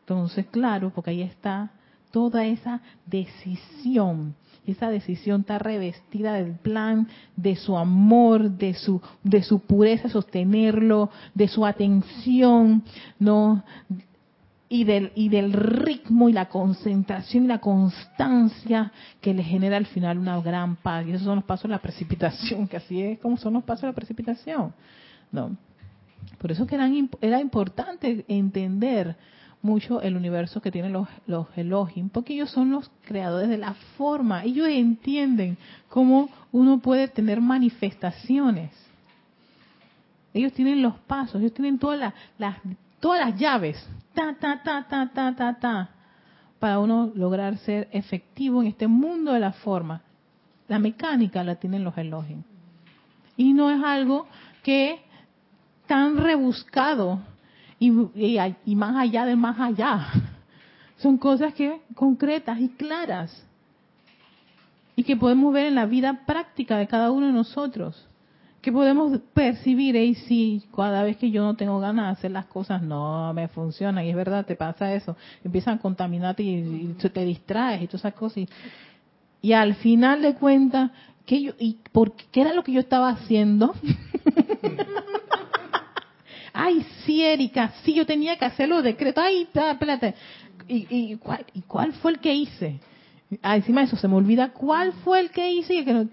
[0.00, 1.72] Entonces, claro, porque ahí está
[2.12, 4.34] toda esa decisión.
[4.64, 11.10] Esa decisión está revestida del plan, de su amor, de su, de su pureza, sostenerlo,
[11.34, 12.84] de su atención,
[13.18, 13.64] ¿no?
[14.74, 19.84] Y del, y del ritmo y la concentración y la constancia que le genera al
[19.84, 21.06] final una gran paz.
[21.06, 23.82] Y esos son los pasos de la precipitación, que así es como son los pasos
[23.82, 24.72] de la precipitación.
[25.30, 25.54] ¿no?
[26.38, 29.14] Por eso que eran, era importante entender
[29.62, 33.74] mucho el universo que tienen los, los Elohim, porque ellos son los creadores de la
[33.96, 34.44] forma.
[34.44, 35.56] Ellos entienden
[35.88, 38.70] cómo uno puede tener manifestaciones.
[40.34, 42.56] Ellos tienen los pasos, ellos tienen todas las, las,
[43.02, 43.84] todas las llaves,
[44.14, 45.90] ta, ta, ta, ta, ta, ta, ta,
[46.60, 50.02] para uno lograr ser efectivo en este mundo de la forma.
[50.68, 52.44] La mecánica la tienen los Elohim.
[53.36, 54.28] Y no es algo
[54.62, 55.00] que
[55.88, 57.18] tan rebuscado
[57.80, 57.90] y,
[58.76, 60.06] más allá de más allá.
[60.98, 63.44] Son cosas que concretas y claras
[64.94, 68.08] y que podemos ver en la vida práctica de cada uno de nosotros.
[68.62, 72.46] Que podemos percibir, y si cada vez que yo no tengo ganas de hacer las
[72.46, 74.04] cosas, no me funcionan.
[74.04, 75.16] Y es verdad, te pasa eso.
[75.44, 78.44] Empiezan a contaminarte y, te distraes y todas esas cosas.
[79.42, 80.92] Y, al final de cuentas,
[81.26, 83.74] ¿qué, yo, y por, ¿qué era lo que yo estaba haciendo?
[86.52, 90.14] ay, sí, Erika, sí, yo tenía que hacer los decretos, ay, espérate,
[90.68, 92.78] ¿Y, y, cuál, ¿y cuál fue el que hice?
[93.42, 96.06] Ah, encima de eso, se me olvida cuál fue el que hice y que,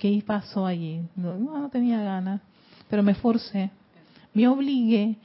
[0.00, 1.02] qué pasó allí.
[1.14, 2.40] No, tenía ganas,
[2.88, 3.70] pero me forcé,
[4.34, 5.16] me obligué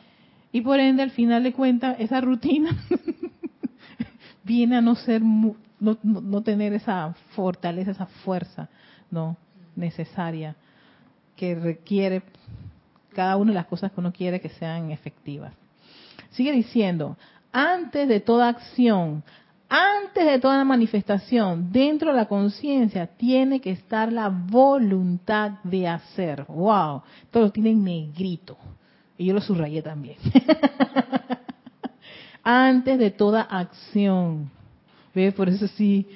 [0.51, 2.77] y por ende al final de cuentas esa rutina
[4.43, 8.69] viene a no ser no, no, no, tener esa fortaleza, esa fuerza,
[9.09, 9.38] no
[9.75, 10.55] necesaria
[11.35, 12.21] que requiere
[13.13, 15.53] cada una de las cosas que uno quiere que sean efectivas.
[16.31, 17.17] Sigue diciendo,
[17.51, 19.23] antes de toda acción,
[19.69, 26.45] antes de toda manifestación, dentro de la conciencia tiene que estar la voluntad de hacer.
[26.47, 27.01] ¡Wow!
[27.32, 28.58] Todo lo tiene en negrito.
[29.17, 30.17] Y yo lo subrayé también.
[32.45, 34.51] antes de toda acción.
[35.13, 35.34] ¿Ves?
[35.34, 36.08] Por eso sí,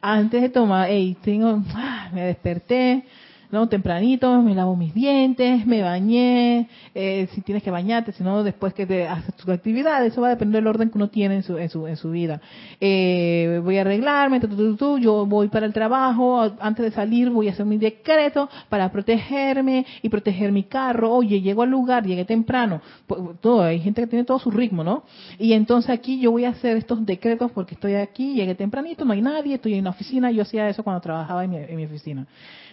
[0.00, 3.04] antes de tomar, hey, tengo, ah, me desperté,
[3.54, 3.68] ¿no?
[3.68, 8.74] Tempranito, me lavo mis dientes, me bañé, eh, si tienes que bañarte, si no, después
[8.74, 11.42] que te haces tu actividad, eso va a depender del orden que uno tiene en
[11.44, 12.40] su, en su, en su vida.
[12.80, 14.40] Eh, voy a arreglarme,
[15.00, 19.86] yo voy para el trabajo, antes de salir voy a hacer mi decreto para protegerme
[20.02, 24.08] y proteger mi carro, oye, llego al lugar, llegué temprano, pues, todo, hay gente que
[24.08, 25.04] tiene todo su ritmo, ¿no?
[25.38, 29.12] Y entonces aquí yo voy a hacer estos decretos porque estoy aquí, llegué tempranito, no
[29.12, 31.84] hay nadie, estoy en una oficina, yo hacía eso cuando trabajaba en mi, en mi
[31.84, 32.26] oficina.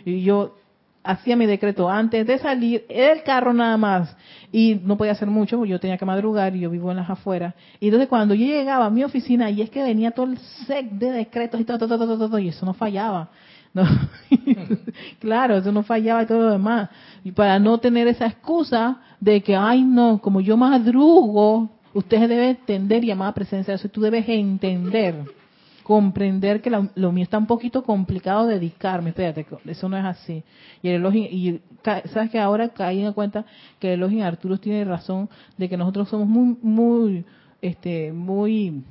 [0.03, 0.55] Y yo
[1.03, 4.15] hacía mi decreto antes de salir, el carro nada más,
[4.51, 7.09] y no podía hacer mucho, porque yo tenía que madrugar y yo vivo en las
[7.09, 7.55] afueras.
[7.79, 10.89] Y entonces cuando yo llegaba a mi oficina, y es que venía todo el set
[10.91, 13.29] de decretos y todo, todo, todo, todo, y eso no fallaba.
[13.73, 13.83] No.
[15.19, 16.89] claro, eso no fallaba y todo lo demás.
[17.23, 22.49] Y para no tener esa excusa de que, ay no, como yo madrugo, ustedes deben
[22.49, 25.40] entender llamada presencia de eso, y tú debes entender
[25.83, 30.43] comprender que lo, mío está un poquito complicado dedicarme, espérate, eso no es así.
[30.81, 31.61] Y el y
[32.05, 33.45] sabes que ahora caí en cuenta
[33.79, 37.25] que el elogio Arturo tiene razón de que nosotros somos muy, muy,
[37.61, 38.83] este, muy,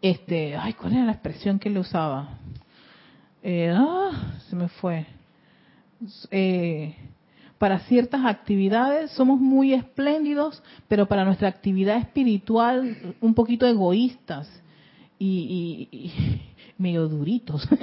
[0.00, 2.38] este, ay, ¿cuál era la expresión que él usaba?
[3.42, 5.06] Eh, ah, se me fue.
[6.30, 6.94] Eh,
[7.58, 14.48] para ciertas actividades somos muy espléndidos, pero para nuestra actividad espiritual un poquito egoístas
[15.18, 16.12] y,
[16.78, 17.66] medio duritos.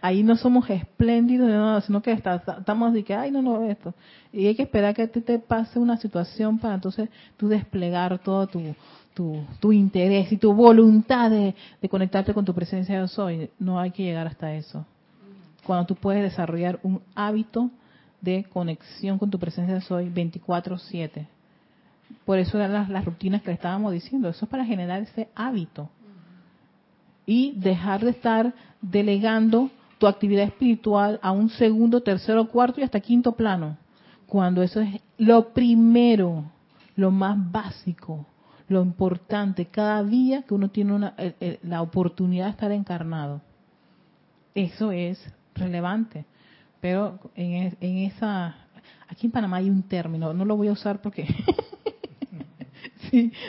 [0.00, 3.94] Ahí no somos espléndidos, sino que estamos de que, ay, no, no, esto.
[4.32, 8.46] Y hay que esperar que te, te pase una situación para entonces tú desplegar todo
[8.46, 8.74] tu,
[9.14, 13.50] tu, tu interés y tu voluntad de, de conectarte con tu presencia de soy.
[13.58, 14.86] No hay que llegar hasta eso.
[15.66, 17.70] Cuando tú puedes desarrollar un hábito
[18.20, 21.26] de conexión con tu presencia de soy 24/7
[22.24, 24.28] por eso eran las, rutinas que le estábamos diciendo.
[24.28, 25.90] Eso es para generar ese hábito.
[27.26, 33.00] Y dejar de estar delegando tu actividad espiritual a un segundo, tercero, cuarto y hasta
[33.00, 33.76] quinto plano.
[34.26, 36.44] Cuando eso es lo primero,
[36.96, 38.26] lo más básico,
[38.68, 41.14] lo importante, cada día que uno tiene una,
[41.62, 43.40] la oportunidad de estar encarnado.
[44.54, 45.22] eso es
[45.54, 46.24] relevante.
[46.80, 48.63] Pero en, en esa,
[49.14, 51.24] aquí en Panamá hay un término, no lo voy a usar porque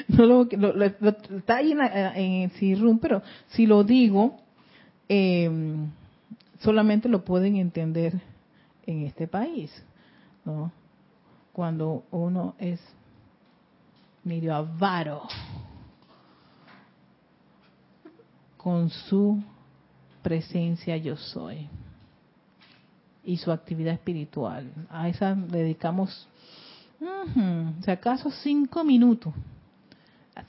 [0.09, 4.37] lo, está ahí en, en pero si lo digo,
[5.09, 5.49] eh,
[6.59, 8.13] solamente lo pueden entender
[8.85, 9.71] en este país,
[10.45, 10.71] ¿no?
[11.51, 12.79] Cuando uno es
[14.23, 15.23] medio avaro
[18.57, 19.41] con su
[20.21, 21.67] presencia yo soy
[23.25, 24.71] y su actividad espiritual.
[24.89, 26.27] A esa dedicamos,
[27.83, 29.33] si acaso, cinco minutos,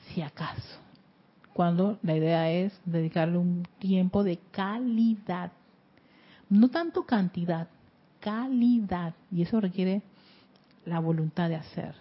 [0.08, 0.78] si acaso,
[1.52, 5.52] cuando la idea es dedicarle un tiempo de calidad,
[6.48, 7.68] no tanto cantidad,
[8.20, 10.02] calidad, y eso requiere
[10.84, 11.94] la voluntad de hacer.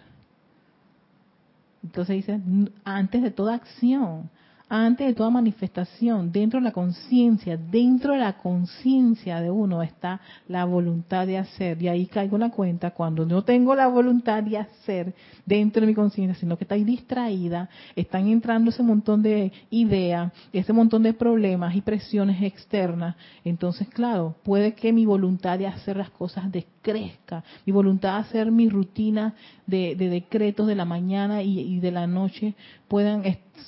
[1.82, 2.40] Entonces dice,
[2.84, 4.28] antes de toda acción,
[4.68, 10.20] antes de toda manifestación, dentro de la conciencia, dentro de la conciencia de uno está
[10.48, 11.80] la voluntad de hacer.
[11.80, 15.14] Y ahí caigo en la cuenta cuando no tengo la voluntad de hacer
[15.44, 20.72] dentro de mi conciencia, sino que está distraída, están entrando ese montón de ideas, ese
[20.72, 23.16] montón de problemas y presiones externas.
[23.44, 26.50] Entonces, claro, puede que mi voluntad de hacer las cosas
[26.92, 29.34] descrezca, mi voluntad de hacer mi rutina
[29.66, 32.54] de, decretos de la mañana y, y de la noche
[32.88, 33.22] puedan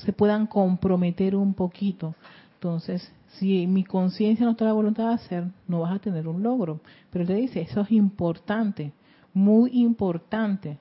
[0.05, 2.15] se puedan comprometer un poquito.
[2.55, 6.81] Entonces, si mi conciencia no la voluntad de hacer, no vas a tener un logro.
[7.11, 8.93] Pero te dice, eso es importante,
[9.33, 10.79] muy importante.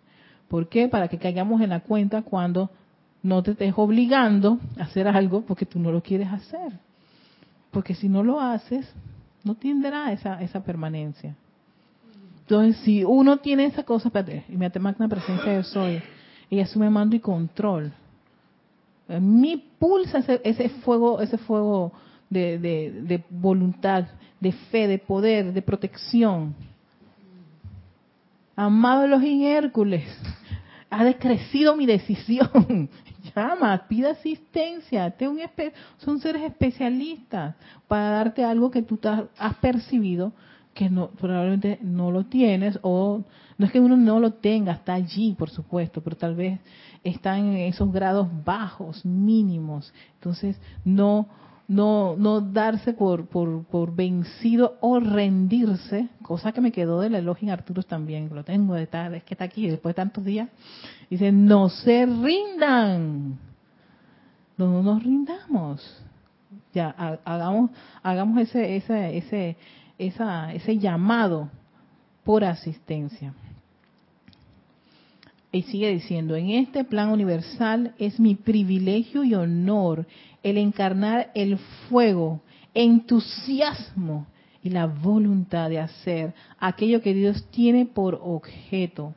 [0.47, 0.87] ¿Por qué?
[0.87, 2.69] Para que caigamos en la cuenta cuando
[3.21, 6.73] no te estés obligando a hacer algo porque tú no lo quieres hacer.
[7.71, 8.91] Porque si no lo haces,
[9.43, 11.35] no tendrá esa, esa permanencia.
[12.47, 16.01] Entonces, si uno tiene esa cosa, espérate, y me magna presencia de soy,
[16.49, 17.91] y asume mando y control
[19.07, 21.93] mi pulsa ese, ese fuego, ese fuego
[22.29, 24.05] de, de, voluntad,
[24.39, 26.53] de fe, de poder, de protección.
[28.55, 30.03] Amado Elohim Hércules,
[30.89, 32.89] ha decrecido mi decisión.
[33.35, 35.13] Llama, pide asistencia.
[35.21, 35.39] un
[35.97, 37.55] son seres especialistas
[37.87, 38.99] para darte algo que tú
[39.37, 40.33] has percibido
[40.77, 43.23] que no, probablemente no lo tienes o
[43.57, 46.59] no es que uno no lo tenga, está allí, por supuesto, pero tal vez
[47.03, 49.91] está en esos grados bajos, mínimos.
[50.13, 51.27] Entonces, no
[51.67, 57.47] no no darse por, por, por vencido o rendirse, cosa que me quedó del elogio
[57.47, 60.47] en Arturo también, lo tengo de tal, es que está aquí después de tantos días,
[61.09, 63.37] dice, no se rindan,
[64.55, 66.03] no, nos rindamos,
[66.73, 66.89] ya
[67.25, 67.71] hagamos
[68.03, 69.57] hagamos ese ese ese
[69.97, 71.49] esa, ese llamado
[72.23, 73.33] por asistencia.
[75.51, 80.05] Y sigue diciendo, en este plan universal es mi privilegio y honor
[80.43, 81.57] el encarnar el
[81.89, 82.41] fuego,
[82.73, 84.27] entusiasmo
[84.61, 89.15] y la voluntad de hacer aquello que Dios tiene por objeto.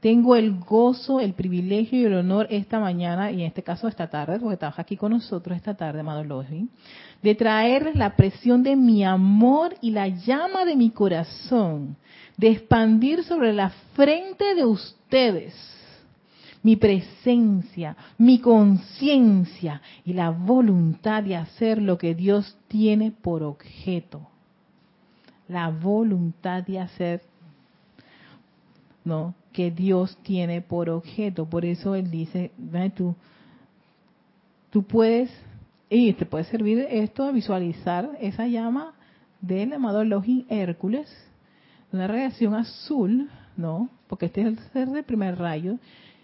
[0.00, 4.08] Tengo el gozo, el privilegio y el honor esta mañana, y en este caso esta
[4.08, 6.68] tarde, porque trabaja aquí con nosotros esta tarde, amado Logi,
[7.22, 11.96] de traer la presión de mi amor y la llama de mi corazón,
[12.38, 15.54] de expandir sobre la frente de ustedes
[16.62, 24.28] mi presencia, mi conciencia y la voluntad de hacer lo que Dios tiene por objeto.
[25.48, 27.22] La voluntad de hacer,
[29.04, 29.34] ¿no?
[29.52, 31.46] Que Dios tiene por objeto.
[31.46, 32.52] Por eso Él dice,
[32.96, 33.14] tú,
[34.70, 35.30] tú puedes
[35.90, 38.94] y te puede servir esto a visualizar esa llama
[39.40, 41.08] del amado Elohim Hércules,
[41.92, 43.88] una radiación azul, ¿no?
[44.06, 45.78] Porque este es el del primer rayo,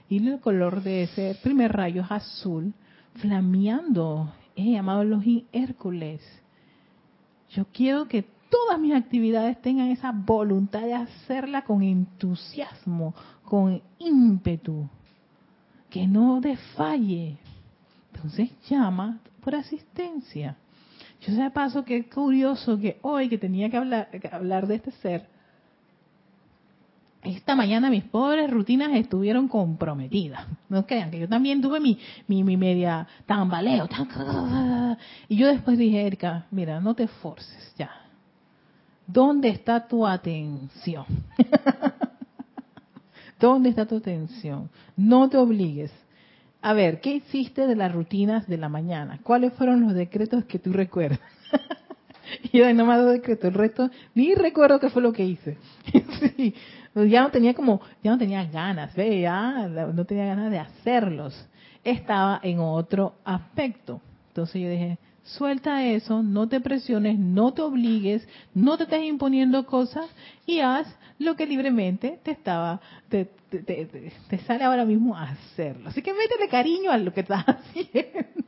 [0.08, 2.72] y el color de ese primer rayo es azul,
[3.16, 4.32] flameando.
[4.54, 6.22] Eh, amado Elohim Hércules,
[7.50, 14.88] yo quiero que todas mis actividades tengan esa voluntad de hacerla con entusiasmo, con ímpetu,
[15.90, 17.38] que no desfalle.
[18.12, 20.56] Entonces llama por asistencia.
[21.20, 25.26] Yo sé paso que curioso que hoy que tenía que hablar, hablar de este ser,
[27.22, 30.46] esta mañana mis pobres rutinas estuvieron comprometidas.
[30.68, 33.88] No crean que yo también tuve mi, mi, mi media tambaleo.
[35.28, 38.05] Y yo después dije, Erika, mira, no te forces ya.
[39.06, 41.04] ¿Dónde está tu atención?
[43.40, 44.70] ¿Dónde está tu atención?
[44.96, 45.92] No te obligues
[46.66, 49.20] a ver, ¿qué hiciste de las rutinas de la mañana?
[49.22, 51.20] ¿Cuáles fueron los decretos que tú recuerdas?
[52.42, 55.58] y yo no me decreto, el resto ni recuerdo qué fue lo que hice.
[56.36, 56.56] sí,
[56.92, 59.20] pues ya no tenía como, ya no tenía ganas, ¿ve?
[59.20, 61.48] ya no tenía ganas de hacerlos.
[61.84, 64.00] Estaba en otro aspecto.
[64.30, 69.66] Entonces yo dije, Suelta eso, no te presiones, no te obligues, no te estés imponiendo
[69.66, 70.06] cosas
[70.46, 70.86] y haz
[71.18, 75.88] lo que libremente te estaba, te, te, te- te sale ahora mismo a hacerlo.
[75.88, 78.44] Así que métele cariño a lo que estás haciendo.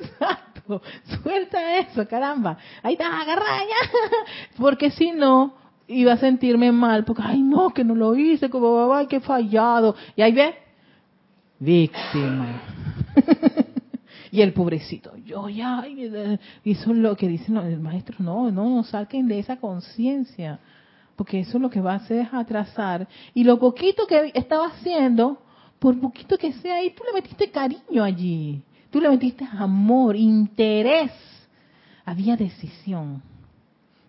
[0.00, 0.82] Exacto.
[1.22, 2.56] Suelta eso, caramba.
[2.82, 3.90] Ahí está, agarra ya.
[4.56, 5.54] Porque si no,
[5.88, 7.04] iba a sentirme mal.
[7.04, 9.94] Porque, ay, no, que no lo hice, como, ay, que fallado.
[10.16, 10.54] Y ahí ve,
[11.58, 12.62] víctima.
[14.34, 16.06] y el pobrecito, yo ya, y
[16.72, 20.58] eso es lo que dicen los maestros, no, no, no saquen de esa conciencia.
[21.14, 23.06] Porque eso lo que va a hacer es atrasar.
[23.32, 25.40] Y lo poquito que estaba haciendo,
[25.78, 28.60] por poquito que sea ahí, tú le metiste cariño allí.
[28.90, 31.12] Tú le metiste amor, interés.
[32.04, 33.22] Había decisión.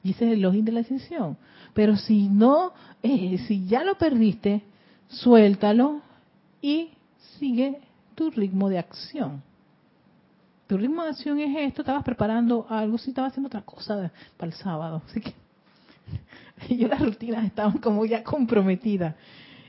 [0.04, 1.38] Es el login de la decisión.
[1.76, 2.74] Pero si no,
[3.04, 4.64] eh, si ya lo perdiste,
[5.08, 6.02] suéltalo
[6.64, 6.90] y
[7.38, 7.80] sigue
[8.16, 9.44] tu ritmo de acción.
[10.68, 14.52] Tu ritmo de acción es esto, estabas preparando algo, si estabas haciendo otra cosa para
[14.52, 15.02] el sábado.
[15.08, 15.34] Así que
[16.76, 19.16] yo las rutinas estaban como ya comprometidas.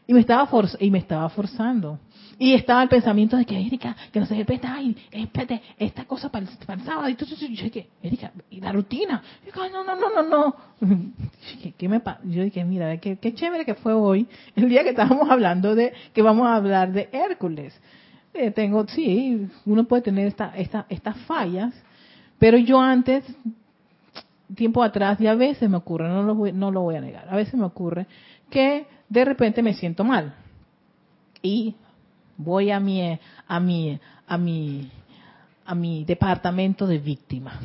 [0.06, 1.98] Y me estaba forz- y me estaba forzando.
[2.38, 6.30] Y estaba el pensamiento de que, Erika, que no se respeta, ay, espérate, esta cosa
[6.30, 7.08] para el, sábado.
[7.08, 9.22] Y entonces yo dije, Erika, y la rutina.
[9.46, 10.56] Y yo, no, no, no, no, no.
[11.40, 12.00] Dije, ¿qué me?
[12.24, 15.92] Yo dije, mira, qué, qué chévere que fue hoy, el día que estábamos hablando de,
[16.12, 17.74] que vamos a hablar de Hércules.
[18.38, 21.74] Eh, tengo, sí, uno puede tener esta, esta, estas fallas,
[22.38, 23.24] pero yo antes,
[24.54, 27.26] tiempo atrás, y a veces me ocurre, no lo, voy, no lo voy a negar,
[27.28, 28.06] a veces me ocurre
[28.50, 30.34] que de repente me siento mal
[31.42, 31.74] y
[32.36, 34.90] voy a mi a mi a mi
[35.64, 37.60] a mi departamento de víctima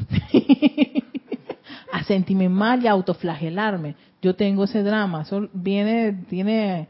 [1.91, 3.95] a sentirme mal y a autoflagelarme.
[4.22, 6.88] Yo tengo ese drama viene tiene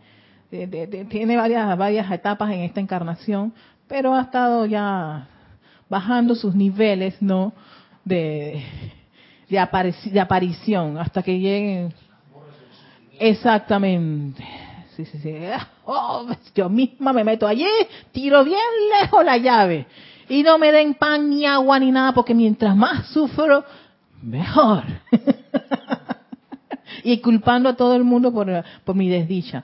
[0.51, 3.53] de- tiene varias varias etapas en esta encarnación
[3.91, 5.27] pero ha estado ya
[5.89, 7.51] bajando sus niveles no
[8.05, 8.63] de
[9.49, 9.57] de,
[10.05, 11.93] de aparición hasta que lleguen
[13.19, 14.43] Exactamente.
[14.95, 15.35] Sí, sí, sí.
[15.85, 16.25] Oh,
[16.55, 17.67] yo misma me meto allí,
[18.11, 18.57] tiro bien
[18.99, 19.85] lejos la llave.
[20.27, 23.63] Y no me den pan ni agua ni nada, porque mientras más sufro,
[24.23, 24.83] mejor.
[27.03, 28.47] y culpando a todo el mundo por,
[28.83, 29.63] por mi desdicha.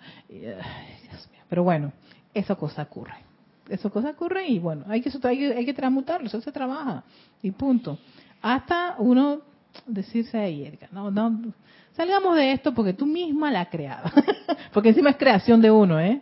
[1.50, 1.92] Pero bueno,
[2.36, 3.27] esa cosa ocurre.
[3.70, 7.04] Esa cosa ocurre y bueno, hay que, hay que, hay que transmutarlo, eso se trabaja.
[7.42, 7.98] Y punto.
[8.42, 9.42] Hasta uno
[9.86, 11.54] decirse ahí, Erika, no, no,
[11.94, 13.70] salgamos de esto porque tú misma la has
[14.74, 16.22] porque encima es creación de uno, ¿eh?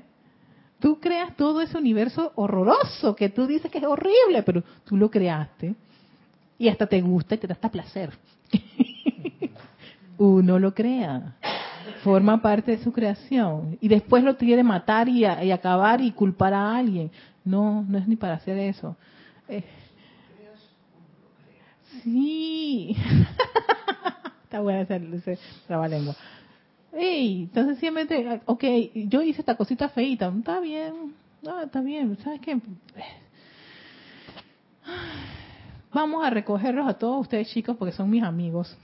[0.80, 5.10] Tú creas todo ese universo horroroso que tú dices que es horrible, pero tú lo
[5.10, 5.74] creaste
[6.58, 8.12] y hasta te gusta y te da hasta placer.
[10.18, 11.36] uno lo crea,
[12.04, 16.12] forma parte de su creación y después lo quiere matar y, a- y acabar y
[16.12, 17.12] culpar a alguien.
[17.46, 18.98] No, no es ni para hacer eso.
[19.48, 19.64] Eh,
[22.04, 22.98] sí.
[24.44, 26.16] Está buena ese, ese trabalengua.
[26.92, 31.14] Ey, entonces simplemente, ok, yo hice esta cosita feita, está bien,
[31.64, 32.58] está bien, ¿sabes qué?
[35.92, 38.78] Vamos a recogerlos a todos ustedes chicos porque son mis amigos.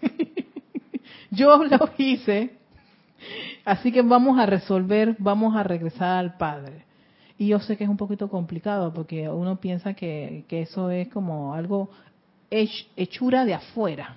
[1.32, 2.56] yo lo hice,
[3.64, 6.87] así que vamos a resolver, vamos a regresar al Padre.
[7.38, 11.08] Y yo sé que es un poquito complicado porque uno piensa que, que eso es
[11.08, 11.88] como algo
[12.50, 14.16] hech- hechura de afuera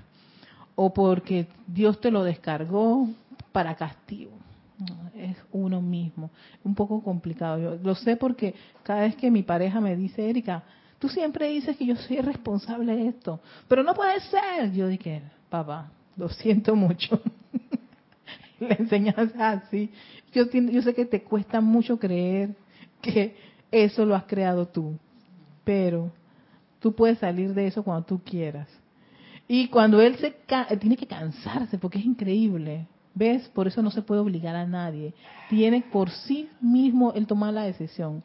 [0.75, 3.07] o porque Dios te lo descargó
[3.51, 4.31] para castigo.
[5.15, 6.31] Es uno mismo.
[6.63, 7.59] Un poco complicado.
[7.59, 10.63] Yo lo sé porque cada vez que mi pareja me dice, Erika,
[10.97, 14.71] tú siempre dices que yo soy responsable de esto, pero no puede ser.
[14.73, 17.21] Yo dije, papá, lo siento mucho.
[18.59, 19.91] La enseñanza así.
[20.33, 22.55] Yo, yo sé que te cuesta mucho creer
[23.01, 23.35] que
[23.71, 24.97] eso lo has creado tú,
[25.63, 26.11] pero
[26.79, 28.67] tú puedes salir de eso cuando tú quieras.
[29.47, 30.35] Y cuando él se
[30.79, 33.49] tiene que cansarse, porque es increíble, ¿ves?
[33.49, 35.13] Por eso no se puede obligar a nadie.
[35.49, 38.23] Tiene por sí mismo el tomar la decisión.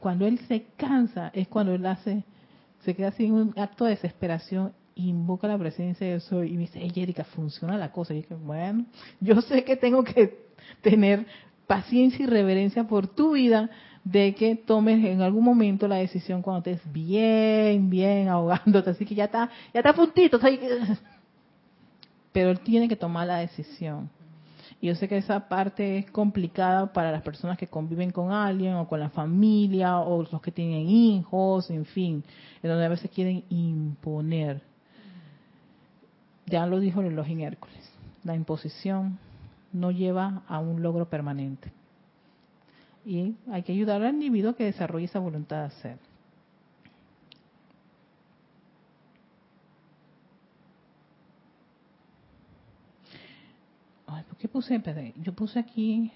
[0.00, 2.24] Cuando él se cansa es cuando él hace,
[2.80, 6.80] se queda en un acto de desesperación, invoca la presencia de eso y me dice,
[6.82, 8.12] hey Erika, funciona la cosa.
[8.12, 8.86] Y yo dije, bueno,
[9.20, 10.48] yo sé que tengo que
[10.82, 11.26] tener
[11.72, 13.70] paciencia y reverencia por tu vida
[14.04, 19.14] de que tomes en algún momento la decisión cuando estés bien, bien ahogándote, así que
[19.14, 20.38] ya está, ya está a puntito,
[22.30, 24.10] pero él tiene que tomar la decisión.
[24.82, 28.74] Y yo sé que esa parte es complicada para las personas que conviven con alguien
[28.74, 32.22] o con la familia o los que tienen hijos, en fin,
[32.62, 34.60] en donde a veces quieren imponer.
[36.44, 37.90] Ya lo dijo el Elohim Hércules,
[38.24, 39.18] la imposición
[39.72, 41.72] no lleva a un logro permanente.
[43.04, 45.98] Y hay que ayudar al individuo que desarrolle esa voluntad de hacer.
[54.06, 55.14] Ay, ¿por qué puse PD?
[55.16, 56.12] Yo puse aquí...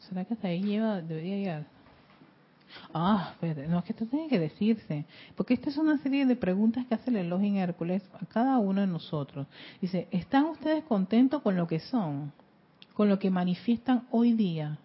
[0.00, 1.73] ¿Será que hasta ahí lleva, debería llegar?
[2.92, 5.04] Ah, espérate, no, es que esto tiene que decirse.
[5.36, 8.80] Porque esta es una serie de preguntas que hace el Elohim Hércules a cada uno
[8.80, 9.46] de nosotros.
[9.80, 12.32] Dice, ¿están ustedes contentos con lo que son?
[12.94, 14.78] Con lo que manifiestan hoy día.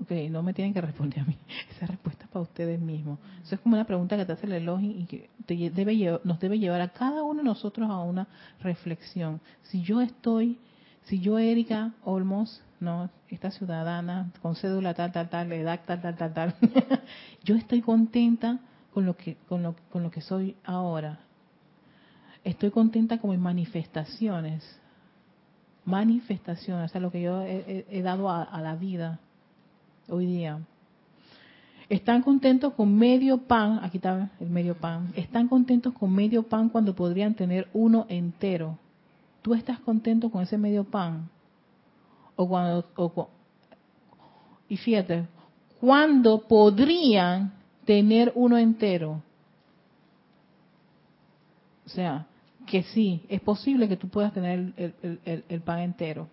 [0.00, 1.38] Ok, no me tienen que responder a mí.
[1.70, 3.18] Esa respuesta es para ustedes mismos.
[3.42, 6.38] Eso es como una pregunta que te hace el Elohim y que te debe, nos
[6.40, 8.28] debe llevar a cada uno de nosotros a una
[8.60, 9.40] reflexión.
[9.62, 10.58] Si yo estoy,
[11.04, 16.16] si yo, Erika Olmos, no, esta ciudadana con cédula tal, tal, tal, edad tal, tal,
[16.16, 16.54] tal, tal,
[17.44, 18.58] yo estoy contenta
[18.92, 21.20] con lo que, con lo, con lo que soy ahora.
[22.44, 24.62] Estoy contenta con mis manifestaciones.
[25.86, 29.18] Manifestaciones, o sea, lo que yo he, dado a- a la vida
[30.08, 30.60] hoy día.
[31.88, 36.70] Están contentos con medio pan, aquí está el medio pan, están contentos con medio pan
[36.70, 38.78] cuando podrían tener uno entero.
[39.42, 41.28] ¿Tú estás contento con ese medio pan?
[42.36, 43.28] O cuando, o
[44.68, 45.26] y fíjate,
[45.80, 47.52] cuando podrían
[47.84, 49.22] tener uno entero.
[51.86, 52.26] O sea,
[52.66, 56.28] que sí, es posible que tú puedas tener el, el- el- el pan entero,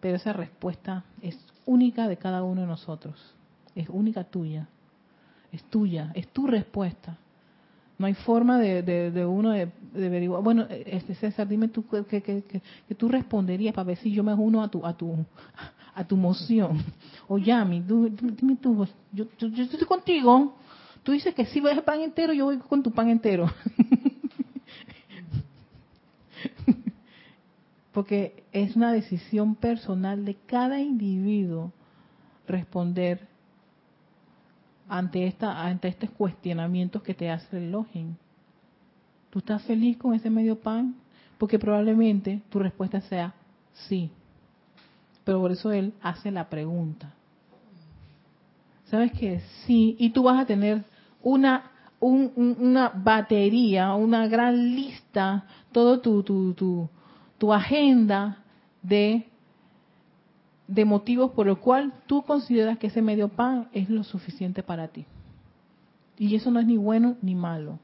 [0.00, 3.34] pero esa respuesta es única de cada uno de nosotros,
[3.74, 4.66] es única tuya,
[5.52, 7.18] es tuya, es tu respuesta.
[7.98, 10.42] No hay forma de, de- de uno de, averiguar.
[10.42, 12.42] Bueno, este César, dime tú que, que, que-
[12.88, 15.16] que- tú responderías para ver si yo me uno a tu a tu
[15.94, 16.82] a tu moción.
[17.28, 20.56] O Yami, dime tú, yo, yo, yo estoy contigo.
[21.04, 23.46] Tú dices que si vas el pan entero, yo voy con tu pan entero.
[27.92, 31.72] Porque es una decisión personal de cada individuo
[32.48, 33.28] responder
[34.96, 38.14] ante esta ante estos cuestionamientos que te hace el Elohim.
[39.30, 40.94] ¿Tú estás feliz con ese medio pan?
[41.38, 43.34] Porque probablemente tu respuesta sea
[43.88, 44.10] sí.
[45.24, 47.12] Pero por eso él hace la pregunta.
[48.86, 49.40] ¿Sabes qué?
[49.66, 50.84] Sí, y tú vas a tener
[51.22, 51.70] una
[52.00, 56.88] un- un- una batería, una gran lista, todo tu tu tu,
[57.38, 58.38] tu agenda
[58.82, 59.26] de
[60.66, 64.88] de motivos por los cual tú consideras que ese medio pan es lo suficiente para
[64.88, 65.04] ti.
[66.18, 67.78] Y eso no es ni bueno ni malo.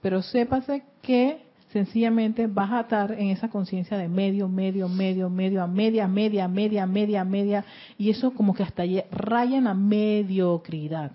[0.00, 5.62] Pero sépase que sencillamente vas a estar en esa conciencia de medio, medio, medio, medio,
[5.62, 7.64] a media, media, media, media, media,
[7.98, 11.12] y eso como que hasta raya en la mediocridad.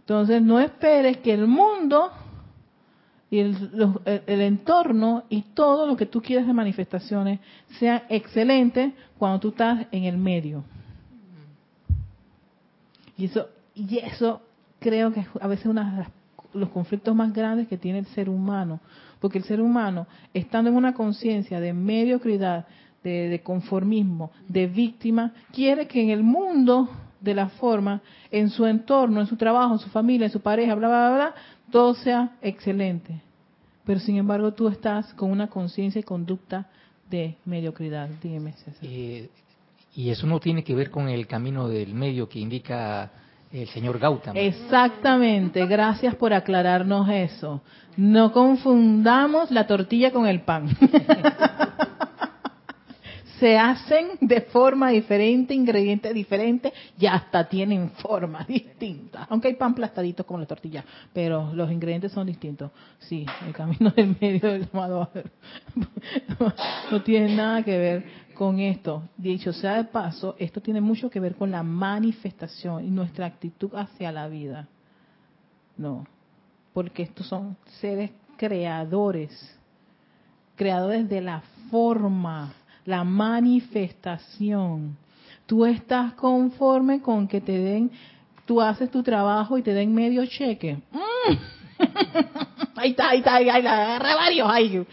[0.00, 2.10] Entonces no esperes que el mundo
[3.30, 3.56] y el,
[4.26, 7.40] el- entorno y todo lo que tú quieres de manifestaciones
[7.78, 10.64] sean excelentes cuando tú estás en el medio.
[13.16, 14.40] Y eso, y eso
[14.78, 16.06] creo que es a veces uno de
[16.58, 18.80] los conflictos más grandes que tiene el ser humano.
[19.20, 22.66] Porque el ser humano, estando en una conciencia de mediocridad,
[23.02, 26.88] de, de conformismo, de víctima, quiere que en el mundo
[27.20, 28.00] de la forma,
[28.30, 31.34] en su entorno, en su trabajo, en su familia, en su pareja, bla, bla, bla,
[31.70, 33.20] todo sea excelente.
[33.84, 36.68] Pero sin embargo tú estás con una conciencia y conducta
[37.08, 38.08] de mediocridad.
[38.22, 38.80] Dígame, César.
[38.82, 39.30] Eh,
[39.94, 43.10] y eso no tiene que ver con el camino del medio que indica
[43.50, 44.38] el señor Gautama.
[44.38, 47.62] Exactamente, gracias por aclararnos eso.
[47.96, 50.68] No confundamos la tortilla con el pan.
[53.38, 59.26] Se hacen de forma diferente, ingredientes diferentes y hasta tienen formas distintas.
[59.30, 62.70] Aunque hay pan plastaditos como la tortilla, pero los ingredientes son distintos.
[62.98, 65.10] Sí, el camino del medio del llamado
[66.90, 69.02] no tiene nada que ver con esto.
[69.16, 73.74] Dicho sea de paso, esto tiene mucho que ver con la manifestación y nuestra actitud
[73.74, 74.68] hacia la vida.
[75.76, 76.06] No,
[76.72, 79.58] porque estos son seres creadores,
[80.56, 82.54] creadores de la forma,
[82.88, 84.96] la manifestación.
[85.44, 87.90] Tú estás conforme con que te den,
[88.46, 90.78] tú haces tu trabajo y te den medio cheque.
[90.90, 91.34] ¡Mm!
[92.76, 94.86] Ahí está, ahí está, ahí, ahí, agarré varios, ahí,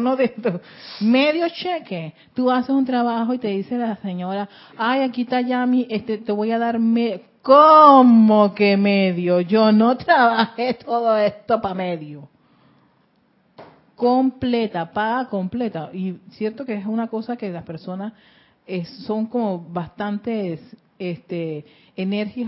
[0.00, 0.58] no de esto.
[1.00, 2.14] Medio cheque.
[2.34, 6.32] Tú haces un trabajo y te dice la señora, ay, aquí está Yami, este, te
[6.32, 9.40] voy a dar me ¿Cómo que medio?
[9.40, 12.28] Yo no trabajé todo esto para medio.
[14.00, 15.90] Completa, paga completa.
[15.92, 18.14] Y cierto que es una cosa que las personas
[18.66, 20.58] eh, son como bastantes
[20.98, 21.66] este,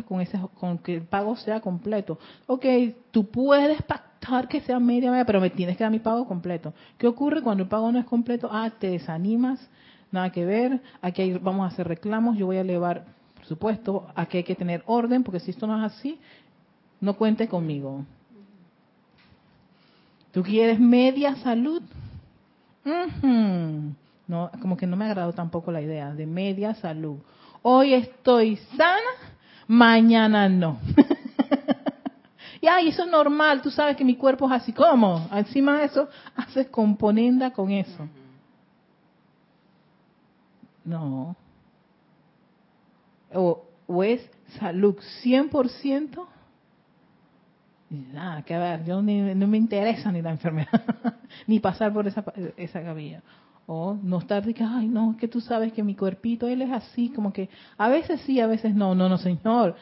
[0.09, 2.19] con, ese, con que el pago sea completo.
[2.47, 2.65] Ok,
[3.11, 6.73] tú puedes pactar que sea media, media, pero me tienes que dar mi pago completo.
[6.97, 8.49] ¿Qué ocurre cuando el pago no es completo?
[8.51, 9.61] Ah, te desanimas,
[10.11, 14.07] nada que ver, aquí hay- vamos a hacer reclamos, yo voy a elevar, por supuesto,
[14.15, 16.19] aquí hay que tener orden, porque si esto no es así,
[16.99, 18.07] no cuente conmigo.
[20.33, 21.83] ¿Tú quieres media salud?
[24.27, 27.19] No, como que no me ha agradado tampoco la idea de media salud.
[27.61, 29.11] Hoy estoy sana,
[29.69, 30.79] mañana no.
[32.63, 35.29] y ay, eso es normal, tú sabes que mi cuerpo es así como.
[35.33, 38.09] Encima de eso, haces componenda con eso.
[40.85, 41.37] No.
[43.35, 44.23] O, o es
[44.59, 46.32] salud 100%.
[47.93, 50.83] Nada, que ver, yo ni, no me interesa ni la enfermedad,
[51.47, 52.25] ni pasar por esa,
[52.57, 53.23] esa gavilla.
[53.67, 56.63] O no estar de que, ay, no, es que tú sabes que mi cuerpito, él
[56.63, 59.77] es así, como que a veces sí, a veces no, no, no, señor.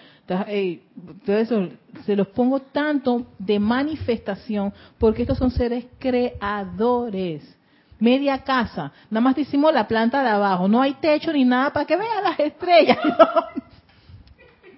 [1.27, 1.69] Eso
[2.05, 7.57] se los pongo tanto de manifestación, porque estos son seres creadores.
[8.01, 11.87] Media casa, nada más decimos la planta de abajo, no hay techo ni nada para
[11.87, 12.99] que vean las estrellas.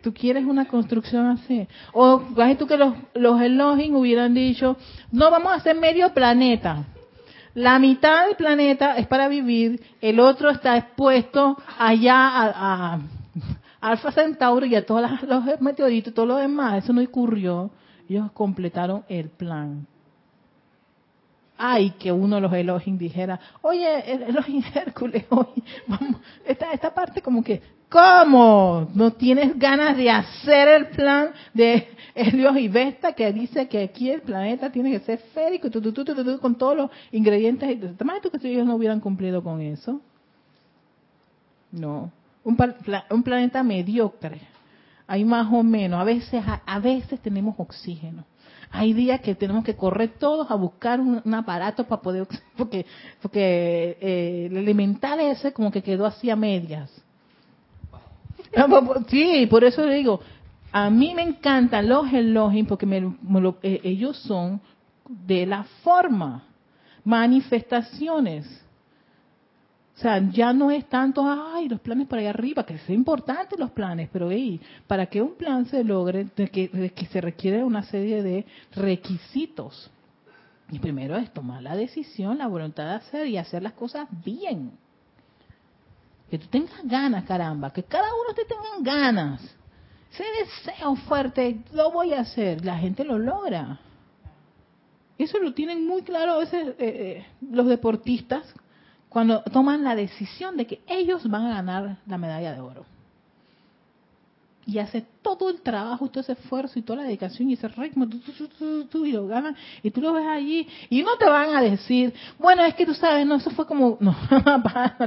[0.02, 1.66] Tú quieres una construcción así.
[1.92, 4.76] O imagínate tú que los, los Elohim hubieran dicho,
[5.10, 6.84] no vamos a hacer medio planeta.
[7.54, 13.00] La mitad del planeta es para vivir, el otro está expuesto allá a, a
[13.80, 16.84] Alfa Centauri y a todos los meteoritos y todo lo demás.
[16.84, 17.70] Eso no ocurrió.
[18.08, 19.86] Ellos completaron el plan.
[21.58, 25.62] Ay, que uno de los Elohim dijera, oye, el Elohim Hércules, oye,
[26.44, 27.62] esta, esta parte como que,
[27.92, 28.88] ¿cómo?
[28.94, 34.10] ¿No tienes ganas de hacer el plan de Helios y Vesta que dice que aquí
[34.10, 37.68] el planeta tiene que ser férico, tu, tu, tu, con todos los ingredientes?
[37.78, 40.00] ¿Te imaginas tú que ellos no hubieran cumplido con eso?
[41.70, 42.10] No.
[42.44, 42.56] Un,
[43.22, 44.40] planeta mediocre.
[45.06, 46.00] Hay más o menos.
[46.00, 48.24] A veces, a, veces tenemos oxígeno.
[48.70, 52.26] Hay días que tenemos que correr todos a buscar un, aparato para poder,
[52.56, 52.86] porque,
[53.20, 56.90] porque eh, el elemental ese como que quedó así a medias.
[59.08, 60.20] Sí, por eso le digo,
[60.72, 64.60] a mí me encantan los Elohim porque me, lo- eh, ellos son
[65.08, 66.44] de la forma,
[67.04, 68.46] manifestaciones.
[69.94, 73.58] O sea, ya no es tanto, ay, los planes para allá arriba, que son importantes
[73.58, 77.82] los planes, pero hey, para que un plan se logre, que, que se requiere una
[77.82, 79.90] serie de requisitos.
[80.70, 84.72] Y primero es tomar la decisión, la voluntad de hacer y hacer las cosas bien.
[86.32, 89.42] Que tú tengas ganas, caramba, que cada uno te tengan ganas.
[90.10, 93.78] Ese deseo fuerte, lo voy a hacer, la gente lo logra.
[95.18, 98.46] Eso lo tienen muy claro a veces eh, eh, los deportistas
[99.10, 102.86] cuando toman la decisión de que ellos van a ganar la medalla de oro.
[104.64, 108.06] Y hace todo el trabajo, todo ese esfuerzo y toda la dedicación y ese ritmo,
[108.88, 112.14] tú, y lo ganan, y tú lo ves allí, y no te van a decir,
[112.38, 114.14] bueno, es que tú sabes, no, eso fue como, no,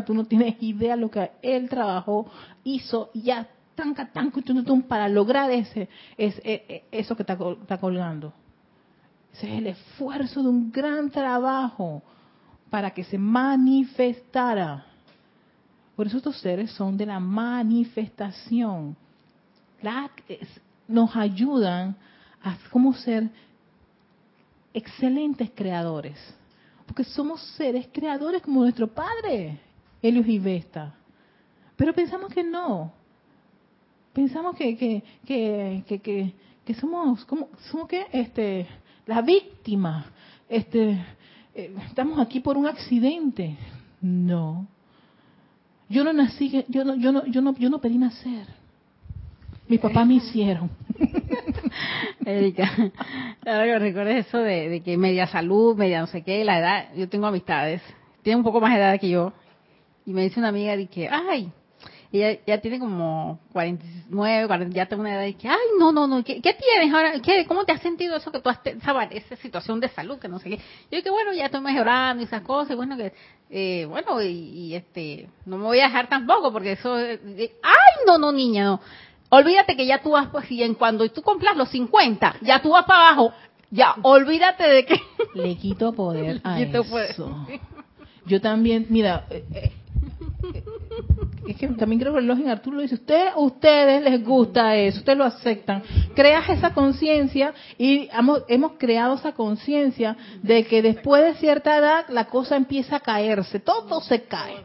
[0.06, 2.30] tú no tienes idea lo que él trabajó,
[2.66, 4.42] hizo, y ya, tanca, tanca,
[4.88, 5.88] para lograr ese,
[6.18, 8.34] ese, e- eso que está, está colgando.
[9.34, 12.02] Ese es el esfuerzo de un gran trabajo
[12.70, 14.86] para que se manifestara.
[15.96, 18.98] Por eso estos seres son de la manifestación.
[19.82, 21.96] La- es- nos ayudan
[22.44, 23.30] a como ser
[24.74, 26.18] excelentes creadores.
[26.86, 29.60] Porque somos seres creadores como nuestro Padre,
[30.02, 30.94] Helios y Vesta.
[31.76, 32.92] Pero pensamos que no.
[34.14, 38.68] Pensamos que, que, que, que, que, que somos, como, somos que, este,
[39.08, 40.06] la víctima.
[40.48, 41.04] Este,
[41.54, 43.58] eh, estamos aquí por un accidente.
[44.02, 44.68] No.
[45.90, 48.48] Yo no nací, yo no, yo no, yo no, yo no pedí nacer.
[49.68, 50.70] Mis papás me hicieron.
[52.26, 52.72] Erika,
[53.46, 57.26] ahora que eso de, que media salud, media no sé qué, la edad, yo tengo
[57.28, 57.82] amistades,
[58.22, 59.34] tienen un poco más de edad que yo,
[60.06, 61.52] y me dice una amiga de que, ay,
[62.12, 66.08] ella ya tiene como 49, 40, ya tengo una edad y que, ay, no, no,
[66.08, 67.20] no, ¿qué, tienes ahora?
[67.22, 68.78] ¿Qué, ¿Cómo te has sentido eso que tú has, te-
[69.12, 70.60] esa, situación de salud, que no sé qué?
[70.92, 73.14] Yo que bueno, ya estoy mejorando y esas cosas, y bueno, que,
[73.50, 77.52] eh, bueno, y, y, este, no me voy a dejar tampoco, porque eso, eh, eh,
[77.62, 78.82] ay, no, no, niña, no.
[79.30, 82.70] Olvídate que ya tú vas, pues, y en cuando tú cumplas los 50, ya tú
[82.70, 83.34] vas para abajo,
[83.72, 85.02] ya, olvídate de que...
[85.34, 87.12] Le quito poder a Le quito poder.
[87.12, 87.48] eso.
[88.26, 89.72] Yo también, mira, eh, eh,
[91.48, 95.00] es que también creo que el en Arturo lo dice, usted, ustedes les gusta eso,
[95.00, 95.84] ustedes lo aceptan.
[96.16, 102.06] Creas esa conciencia y hemos, hemos creado esa conciencia de que después de cierta edad
[102.10, 104.58] la cosa empieza a caerse, todo se cae.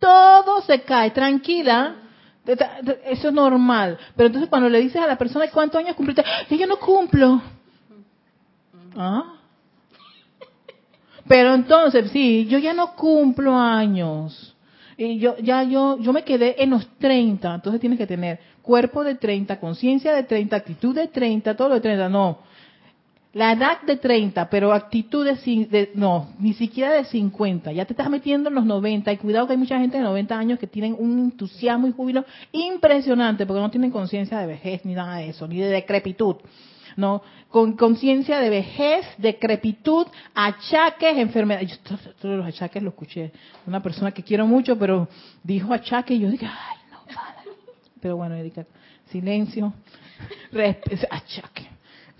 [0.00, 2.09] Todo se cae, tranquila.
[2.46, 3.98] Eso es normal.
[4.16, 7.40] Pero entonces cuando le dices a la persona cuántos años cumpliste, "Ay, yo no cumplo.
[8.96, 9.36] ¿Ah?
[11.28, 14.56] Pero entonces, sí, yo ya no cumplo años.
[14.96, 19.02] y yo ya yo yo me quedé en los 30, entonces tienes que tener cuerpo
[19.02, 22.38] de 30, conciencia de 30, actitud de 30, todo lo de 30, no.
[23.32, 27.70] La edad de 30, pero actitud de, no, ni siquiera de 50.
[27.70, 30.36] Ya te estás metiendo en los 90 y cuidado que hay mucha gente de 90
[30.36, 34.94] años que tienen un entusiasmo y júbilo impresionante porque no tienen conciencia de vejez ni
[34.94, 36.36] nada de eso, ni de decrepitud.
[36.96, 41.70] No, con conciencia de vejez, decrepitud, achaques, enfermedades.
[41.70, 43.30] Yo todos los achaques lo escuché.
[43.64, 45.08] Una persona que quiero mucho, pero
[45.44, 47.56] dijo achaque y yo dije, ay, no, padre.
[48.00, 48.66] Pero bueno, Erika,
[49.06, 49.72] silencio,
[51.10, 51.68] achaque,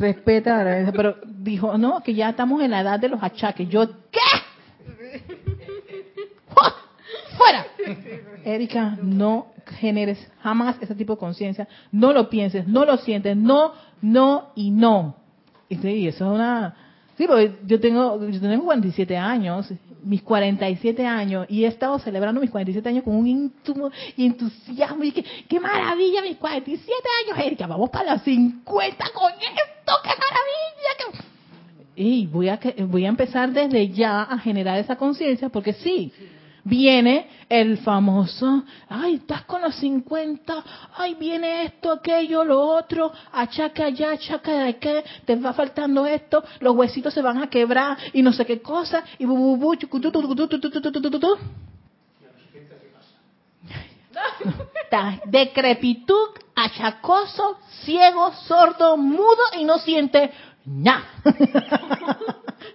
[0.01, 3.69] respeta, pero dijo, no, que ya estamos en la edad de los achaques.
[3.69, 4.19] Yo, ¿qué?
[7.37, 7.67] ¡Fuera!
[8.45, 9.49] Erika, no
[9.79, 14.71] generes jamás ese tipo de conciencia, no lo pienses, no lo sientes, no, no y
[14.71, 15.17] no.
[15.69, 16.75] Y eso es una...
[17.21, 19.71] Sí, porque yo tengo, yo tengo 47 años,
[20.03, 25.13] mis 47 años, y he estado celebrando mis 47 años con un íntimo entusiasmo, y
[25.13, 26.91] que, qué maravilla mis 47
[27.27, 31.23] años, Erika, vamos para los 50 con esto, qué maravilla.
[31.95, 36.11] y voy a, voy a empezar desde ya a generar esa conciencia, porque sí,
[36.71, 40.65] viene el famoso, ay, estás con los 50,
[40.97, 46.43] ay, viene esto, aquello, lo otro, achaca allá, achaca de qué, te va faltando esto,
[46.61, 49.75] los huesitos se van a quebrar y no sé qué cosa, y bu, bu, bu
[49.75, 50.13] chucutu,
[55.27, 60.31] decrepitud, achacoso, ciego, sordo, mudo y no siente
[60.71, 61.05] nada.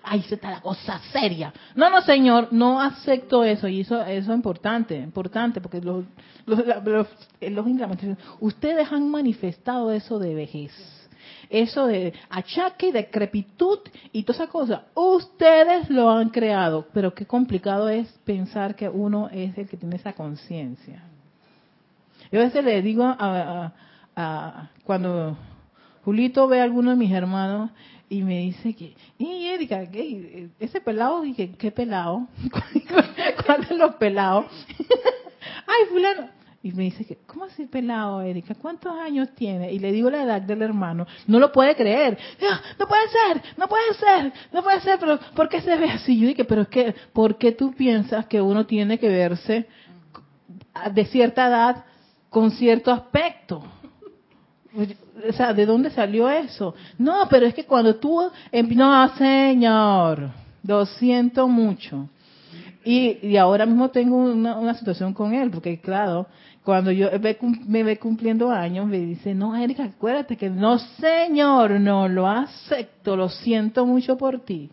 [0.03, 1.51] Ahí se está la cosa seria.
[1.75, 3.67] No, no, señor, no acepto eso.
[3.67, 6.05] Y eso, eso es importante, importante, porque los,
[6.45, 7.07] los, los,
[7.41, 7.65] los
[8.39, 10.71] ustedes han manifestado eso de vejez.
[11.49, 13.79] Eso de achaque, decrepitud
[14.11, 14.83] y toda esa cosa.
[14.93, 16.87] Ustedes lo han creado.
[16.93, 21.03] Pero qué complicado es pensar que uno es el que tiene esa conciencia.
[22.31, 23.73] Yo a veces le digo a, a-
[24.15, 25.37] a- cuando
[26.05, 27.71] Julito ve a alguno de mis hermanos
[28.09, 30.49] y me dice que, y Erika, ¿qué?
[30.59, 32.27] ese pelado, que, ¿qué pelado?
[33.45, 34.45] ¿Cuáles los pelados?
[35.67, 36.29] Ay, fulano.
[36.61, 38.55] Y me dice que, ¿cómo así pelado, Erika?
[38.55, 39.71] ¿Cuántos años tiene?
[39.71, 41.05] Y le digo la edad del hermano.
[41.27, 42.17] No lo puede creer.
[42.49, 45.89] "Ah, No puede ser, no puede ser, no puede ser, pero ¿por qué se ve
[45.91, 46.19] así?
[46.19, 49.67] Yo dije, pero es que, ¿por qué tú piensas que uno tiene que verse
[50.91, 51.85] de cierta edad
[52.29, 53.63] con cierto aspecto.
[55.29, 56.75] O sea, ¿de dónde salió eso?
[56.97, 58.21] No, pero es que cuando tú...
[58.51, 60.29] em- No, señor,
[60.63, 62.09] lo siento mucho.
[62.83, 66.27] Y, y ahora mismo tengo una, una situación con él, porque claro,
[66.63, 67.09] cuando yo
[67.67, 73.15] me ve cumpliendo años, me dice, no, Erika, acuérdate que no, señor, no lo acepto,
[73.15, 74.69] lo siento mucho por ti.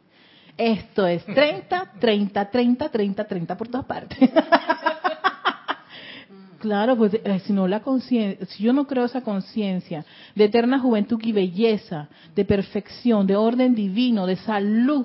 [0.59, 4.19] Esto es 30, 30, 30, 30, 30 por todas partes.
[6.63, 10.07] Claro, pues eh, si no la conciencia, si yo no creo esa conciencia
[10.37, 15.05] de eterna juventud y belleza, de perfección, de orden divino, de salud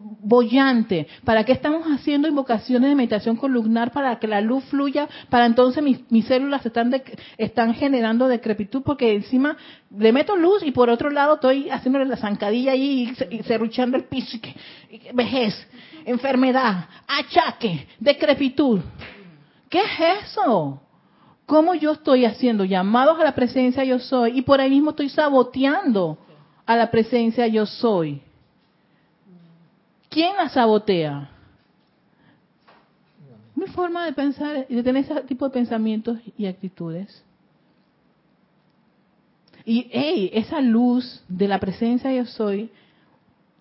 [0.00, 5.06] bollante, ¿para qué estamos haciendo invocaciones de meditación columnar para que la luz fluya?
[5.28, 6.90] Para entonces mis, células están
[7.36, 9.58] están generando decrepitud porque encima
[9.94, 14.04] le meto luz y por otro lado estoy haciéndole la zancadilla ahí y, cerruchando el
[14.04, 14.38] piso,
[15.12, 15.54] vejez,
[16.06, 18.80] enfermedad, achaque, decrepitud.
[19.68, 20.85] ¿Qué es eso?
[21.46, 25.08] ¿Cómo yo estoy haciendo llamados a la presencia yo soy y por ahí mismo estoy
[25.08, 26.18] saboteando
[26.66, 28.20] a la presencia yo soy?
[30.10, 31.30] ¿Quién la sabotea?
[33.54, 37.24] Mi forma de pensar y de tener ese tipo de pensamientos y actitudes.
[39.64, 42.70] Y hey, esa luz de la presencia yo soy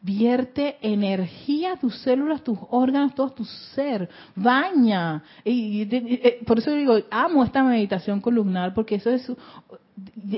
[0.06, 5.24] vierte energía a tus células, tus órganos, todo tu ser, baña.
[5.44, 9.32] Y, eh, por eso digo, amo esta meditación columnar, porque eso es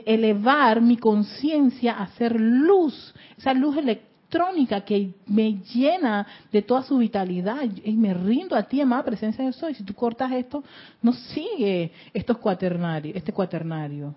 [0.06, 6.98] elevar mi conciencia a ser luz, esa luz electrónica que me llena de toda su
[6.98, 9.74] vitalidad y me rindo a ti, amada presencia de soy.
[9.74, 10.64] Si tú cortas esto,
[11.02, 14.16] no sigue estos cuaternarios, este cuaternario.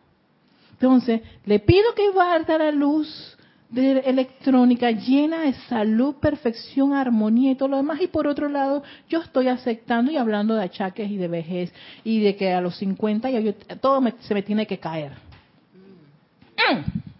[0.73, 3.37] Entonces, le pido que guarde la luz
[3.71, 8.01] de electrónica llena de salud, perfección, armonía y todo lo demás.
[8.01, 11.73] Y por otro lado, yo estoy aceptando y hablando de achaques y de vejez
[12.05, 15.13] y de que a los 50 ya yo- todo me- se me tiene que caer.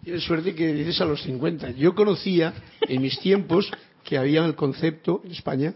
[0.03, 1.71] Tienes suerte que dices a los 50.
[1.71, 2.53] Yo conocía
[2.87, 3.71] en mis tiempos
[4.03, 5.73] que había el concepto en España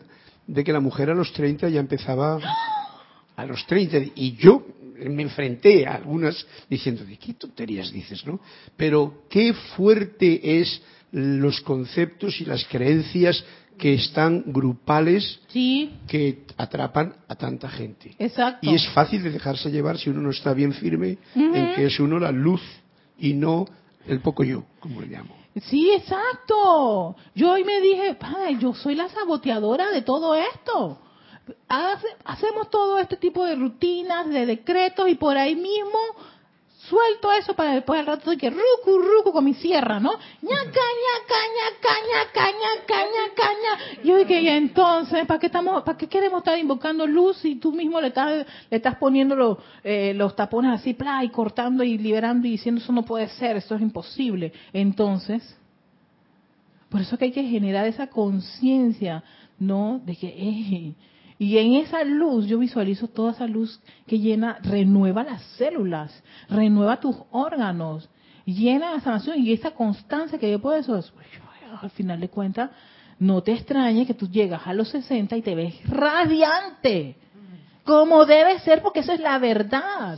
[0.47, 2.39] de que la mujer a los 30 ya empezaba
[3.35, 4.63] a los 30 y yo
[4.99, 8.39] me enfrenté a algunas diciendo de qué tonterías dices, ¿no?
[8.77, 10.81] Pero qué fuerte es
[11.11, 13.43] los conceptos y las creencias
[13.77, 18.15] que están grupales Sí, que atrapan a tanta gente.
[18.19, 18.69] exacto.
[18.69, 21.99] Y es fácil de dejarse llevar si uno no está bien firme en que es
[21.99, 22.61] uno la luz
[23.19, 23.65] y no
[24.07, 25.35] el poco yo, como le llamo.
[25.61, 27.15] Sí, exacto.
[27.33, 28.17] Yo hoy me dije,
[28.59, 30.99] yo soy la saboteadora de todo esto.
[31.67, 35.99] Hace- hacemos todo este tipo de rutinas, de decretos y por ahí mismo
[36.89, 40.11] suelto eso para después al rato de que rucu, rucu con mi sierra, ¿no?
[40.11, 44.03] ñaca, ñaca, ñaca, ñaca, ñaca, ñaca, ña.
[44.03, 47.71] Yo dije, y entonces, ¿para qué estamos, para qué queremos estar invocando luz si tú
[47.71, 51.97] mismo le estás, le estás poniendo los, eh, los tapones así, pla, y cortando y
[51.97, 54.53] liberando y diciendo eso no puede ser, eso es imposible?
[54.71, 55.57] Entonces,
[56.89, 59.23] por eso que hay que generar esa conciencia,
[59.57, 59.99] ¿no?
[60.05, 60.93] De que, eh,
[61.37, 66.99] y en esa luz, yo visualizo toda esa luz que llena, renueva las células, renueva
[66.99, 68.09] tus órganos,
[68.45, 71.11] llena la sanación y esa constancia que yo puedo eso, es-
[71.81, 72.69] al final de cuentas,
[73.19, 77.15] no te extrañe que tú llegas a los 60 y te ves radiante,
[77.83, 80.17] como debe ser, porque eso es la verdad.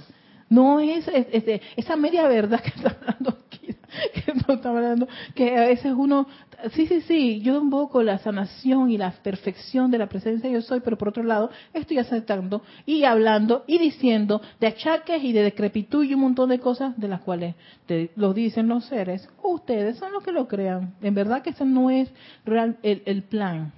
[0.50, 3.68] No es, es- es- esa media verdad que está hablando aquí,
[4.14, 6.28] que no está hablando, que a veces uno,
[6.74, 10.82] sí, sí, sí, yo invoco la sanación y la perfección de la presencia yo soy,
[10.82, 16.04] pero por otro lado estoy aceptando y hablando y diciendo de achaques y de decrepitud
[16.04, 19.28] y un montón de cosas de las cuales te, lo dicen los seres.
[19.42, 20.94] Ustedes son los que lo crean.
[21.02, 22.10] En verdad que ese no es
[22.46, 23.72] real, el, el plan.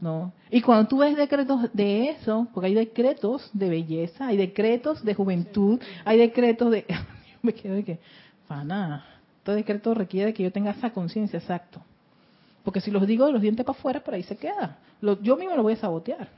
[0.00, 0.32] ¿no?
[0.50, 5.14] Y cuando tú ves decretos de eso, porque hay decretos de belleza, hay decretos de
[5.14, 6.84] juventud, hay decretos de...
[7.42, 8.00] Me quedo de que,
[8.48, 9.04] pana,
[9.44, 11.80] todo decreto requiere que yo tenga esa conciencia, exacto.
[12.64, 14.78] Porque si los digo de los dientes para afuera, por ahí se queda.
[15.00, 16.28] Lo- yo mismo lo voy a sabotear.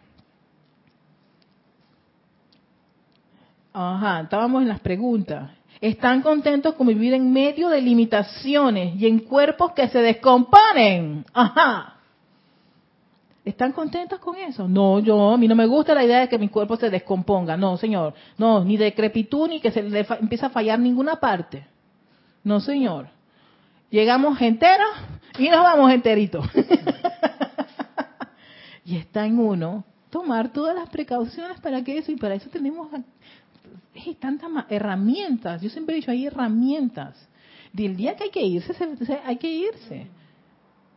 [3.73, 5.51] Ajá, estábamos en las preguntas.
[5.81, 11.25] ¿Están contentos con vivir en medio de limitaciones y en cuerpos que se descomponen?
[11.33, 11.97] Ajá.
[13.45, 14.69] ¿Están contentos con eso?
[14.69, 17.57] No, yo, a mí no me gusta la idea de que mi cuerpo se descomponga.
[17.57, 18.13] No, señor.
[18.37, 21.67] No, ni decrepitud ni que se le empiece a fallar ninguna parte.
[22.45, 23.09] No, señor.
[23.91, 24.89] Llegamos enteros
[25.39, 26.47] y nos vamos enteritos.
[28.85, 32.89] y está en uno tomar todas las precauciones para que eso, y para eso tenemos
[33.95, 35.61] hay tantas herramientas.
[35.61, 37.29] Yo siempre he dicho, hay herramientas.
[37.73, 40.07] Del día que hay que irse, se- se- hay que irse.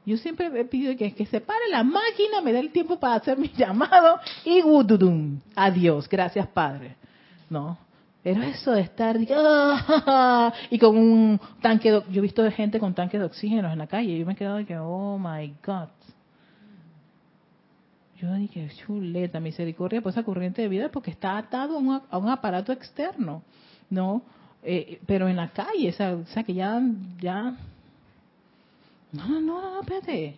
[0.06, 3.16] Yo siempre he pedido que, que se pare la máquina, me dé el tiempo para
[3.16, 5.40] hacer mi llamado y gududum.
[5.56, 6.96] Adiós, gracias Padre.
[7.50, 7.78] No.
[8.24, 13.20] Pero eso de estar ah, y con un tanque, yo he visto gente con tanques
[13.20, 15.90] de oxígeno en la calle y yo me he quedado de que, oh my God.
[18.18, 22.18] Yo dije, chuleta, misericordia por esa corriente de vida porque está atado a un, a
[22.18, 23.44] un aparato externo,
[23.90, 24.22] ¿no?
[24.64, 26.82] Eh, pero en la calle, o sea, o sea que ya,
[27.20, 27.58] ya
[29.12, 30.38] no, no, no, no, espérate.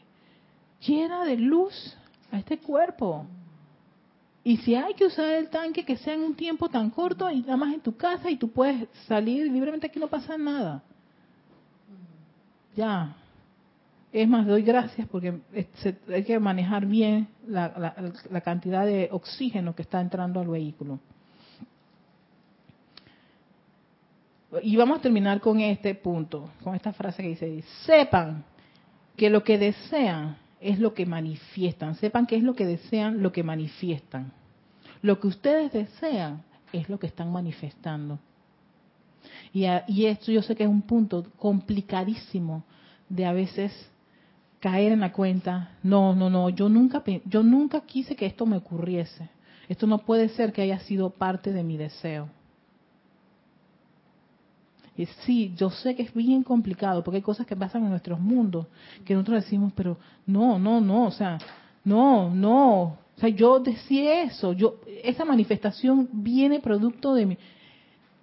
[0.82, 1.96] Llena de luz
[2.32, 3.26] a este cuerpo.
[4.48, 7.42] Y si hay que usar el tanque, que sea en un tiempo tan corto y
[7.42, 10.84] nada más en tu casa y tú puedes salir libremente, aquí no pasa nada.
[12.76, 13.16] Ya.
[14.14, 15.40] Es más, doy gracias porque
[16.14, 21.00] hay que manejar bien la, la- la cantidad de oxígeno que está entrando al vehículo.
[24.62, 28.44] Y vamos a terminar con este punto, con esta frase que dice, sepan
[29.18, 30.38] que lo que desean
[30.70, 31.96] es lo que manifiestan.
[31.96, 34.32] Sepan que es lo que desean, lo que manifiestan.
[35.02, 36.44] Lo que ustedes desean
[36.74, 38.20] es lo que están manifestando.
[39.54, 42.64] Y, a- y esto yo sé que es un punto complicadísimo
[43.10, 43.72] de a veces
[44.60, 48.58] caer en la cuenta, no, no, no, yo nunca, yo nunca quise que esto me
[48.58, 49.30] ocurriese.
[49.70, 52.30] Esto no puede ser que haya sido parte de mi deseo.
[54.98, 58.20] Y sí, yo sé que es bien complicado porque hay cosas que pasan en nuestros
[58.20, 58.68] mundos
[59.04, 61.38] que nosotros decimos, pero no, no, no, o sea,
[61.84, 62.82] no, no.
[62.84, 67.38] O sea, yo decía eso, yo esa manifestación viene producto de mi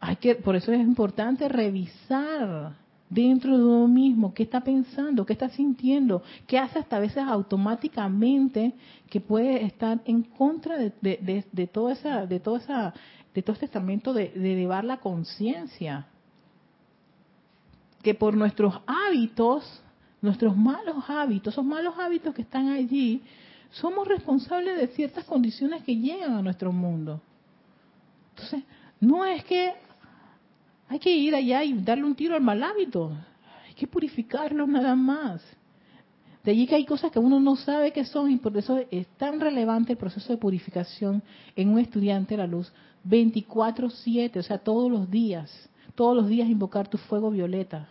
[0.00, 2.74] hay que por eso es importante revisar
[3.08, 7.18] dentro de uno mismo qué está pensando, qué está sintiendo, qué hace hasta a veces
[7.18, 8.72] automáticamente
[9.08, 12.94] que puede estar en contra de, de, toda esa de toda esa
[13.32, 16.06] de todo este estamento de, de elevar la conciencia
[18.02, 19.82] que por nuestros hábitos,
[20.20, 23.22] nuestros malos hábitos, esos malos hábitos que están allí,
[23.70, 27.20] somos responsables de ciertas condiciones que llegan a nuestro mundo.
[28.30, 28.64] Entonces,
[29.00, 29.72] no es que
[30.88, 33.12] hay que ir allá y darle un tiro al mal hábito,
[33.66, 35.42] hay que purificarlo nada más.
[36.44, 39.06] De allí que hay cosas que uno no sabe que son y por eso es
[39.16, 41.22] tan relevante el proceso de purificación
[41.54, 42.72] en un estudiante de la luz
[43.04, 45.50] 24/7, o sea, todos los días,
[45.94, 47.88] todos los días invocar tu fuego violeta.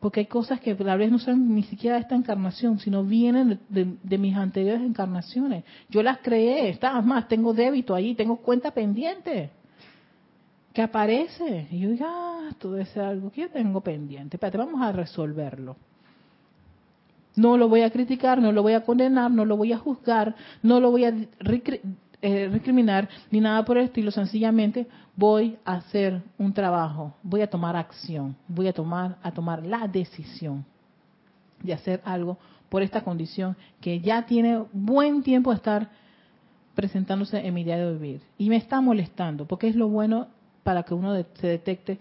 [0.00, 3.60] Porque hay cosas que tal vez no son ni siquiera de esta encarnación, sino vienen
[3.68, 5.64] de, mis anteriores encarnaciones.
[5.90, 9.50] Yo las creé, está más, tengo débito ahí, tengo cuenta pendiente
[10.72, 11.68] que aparece.
[11.70, 14.36] Y yo digo, ah, todo es algo que yo tengo pendiente.
[14.36, 15.76] Espérate, vamos a resolverlo.
[17.36, 20.34] No lo voy a criticar, no lo voy a condenar, no lo voy a juzgar,
[20.62, 21.14] no lo voy a
[22.22, 24.10] eh, recriminar ni nada por el estilo.
[24.10, 29.64] Sencillamente voy a hacer un trabajo, voy a tomar acción, voy a tomar, a tomar
[29.64, 30.64] la decisión
[31.62, 35.90] de hacer algo por esta condición que ya tiene buen tiempo de estar
[36.74, 38.22] presentándose en mi día de vivir.
[38.38, 40.28] Y me está molestando, porque es lo bueno
[40.62, 41.98] para que uno se detecte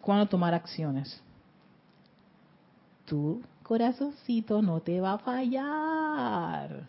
[0.00, 1.22] cuando tomar acciones.
[3.06, 6.86] Tu corazoncito no te va a fallar.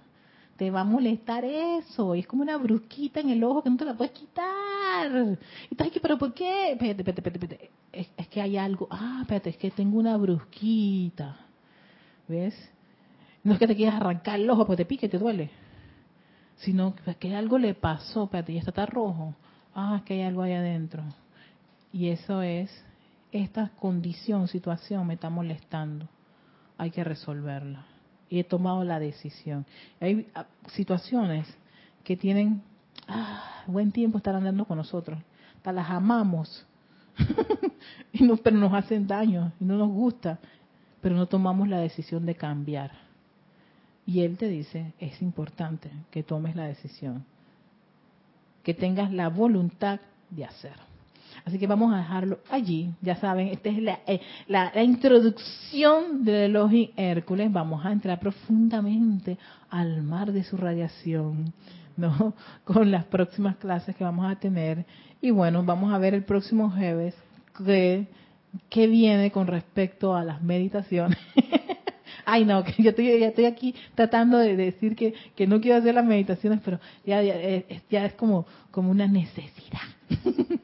[0.64, 2.16] Te va a molestar eso.
[2.16, 5.38] Es como una brusquita en el ojo que no te la puedes quitar.
[5.70, 6.72] Y aquí, pero ¿por qué?
[6.72, 7.72] Espérate, espérate, espérate.
[7.92, 8.88] Es, es, que hay algo.
[8.90, 11.36] Ah, espérate, es que tengo una brusquita.
[12.30, 12.56] ¿Ves?
[13.44, 15.50] No es que te quieras arrancar el ojo porque te pique y te duele.
[16.60, 18.24] Sino que algo le pasó.
[18.24, 19.36] Espérate, ya está, está rojo.
[19.76, 21.04] Ah, es que hay algo ahí adentro.
[21.92, 22.72] Y eso es,
[23.34, 26.08] esta condición, situación me está molestando.
[26.78, 27.86] Hay que resolverla.
[28.34, 29.64] Y he tomado la decisión.
[30.02, 31.48] Hay ah, situaciones
[32.04, 32.64] que tienen
[33.08, 35.20] ah, buen tiempo estar andando con nosotros.
[35.58, 36.66] Hasta las amamos.
[38.12, 40.40] y no, pero nos hacen daño y no nos gusta.
[41.00, 42.90] Pero no tomamos la decisión de cambiar.
[44.08, 47.24] Y él te dice, es importante que tomes la decisión.
[48.64, 50.00] Que tengas la voluntad
[50.32, 50.74] de hacer.
[51.46, 52.92] Así que vamos a dejarlo allí.
[53.02, 57.52] Ya saben, esta es la, eh, la, introducción del Elohim Hércules.
[57.52, 59.38] Vamos a entrar profundamente
[59.70, 61.54] al mar de su radiación,
[61.98, 62.34] ¿no?
[62.64, 64.86] Con las próximas clases que vamos a tener.
[65.22, 67.16] Y bueno, vamos a ver el próximo jueves
[67.66, 68.08] qué,
[68.70, 71.18] qué viene con respecto a las meditaciones.
[72.26, 75.78] Ay, no, que yo estoy, ya estoy aquí tratando de decir que, que no quiero
[75.78, 79.82] hacer las meditaciones, pero ya, ya, eh, ya es como, como una necesidad.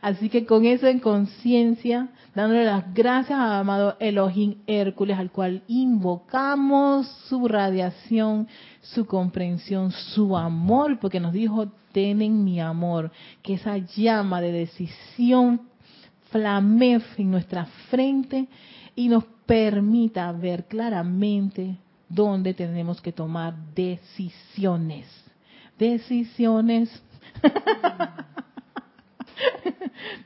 [0.00, 5.62] Así que con eso en conciencia, dándole las gracias a amado Elohim Hércules, al cual
[5.68, 8.48] invocamos su radiación,
[8.80, 13.10] su comprensión, su amor, porque nos dijo, tenen mi amor,
[13.42, 15.60] que esa llama de decisión
[16.30, 18.48] flamee en nuestra frente
[18.94, 21.76] y nos permita ver claramente
[22.08, 25.06] dónde tenemos que tomar decisiones.
[25.78, 27.02] Decisiones.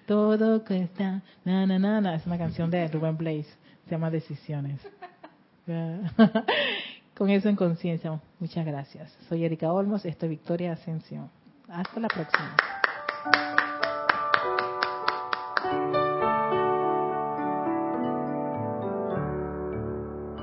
[0.07, 2.15] Todo está Na, na, na, na.
[2.15, 3.49] Es una canción de Ruben Blaze.
[3.85, 4.81] Se llama Decisiones.
[7.17, 8.21] Con eso en conciencia.
[8.39, 9.17] Muchas gracias.
[9.29, 10.05] Soy Erika Olmos.
[10.05, 11.31] Esto es Victoria Ascensión.
[11.69, 12.57] Hasta la próxima.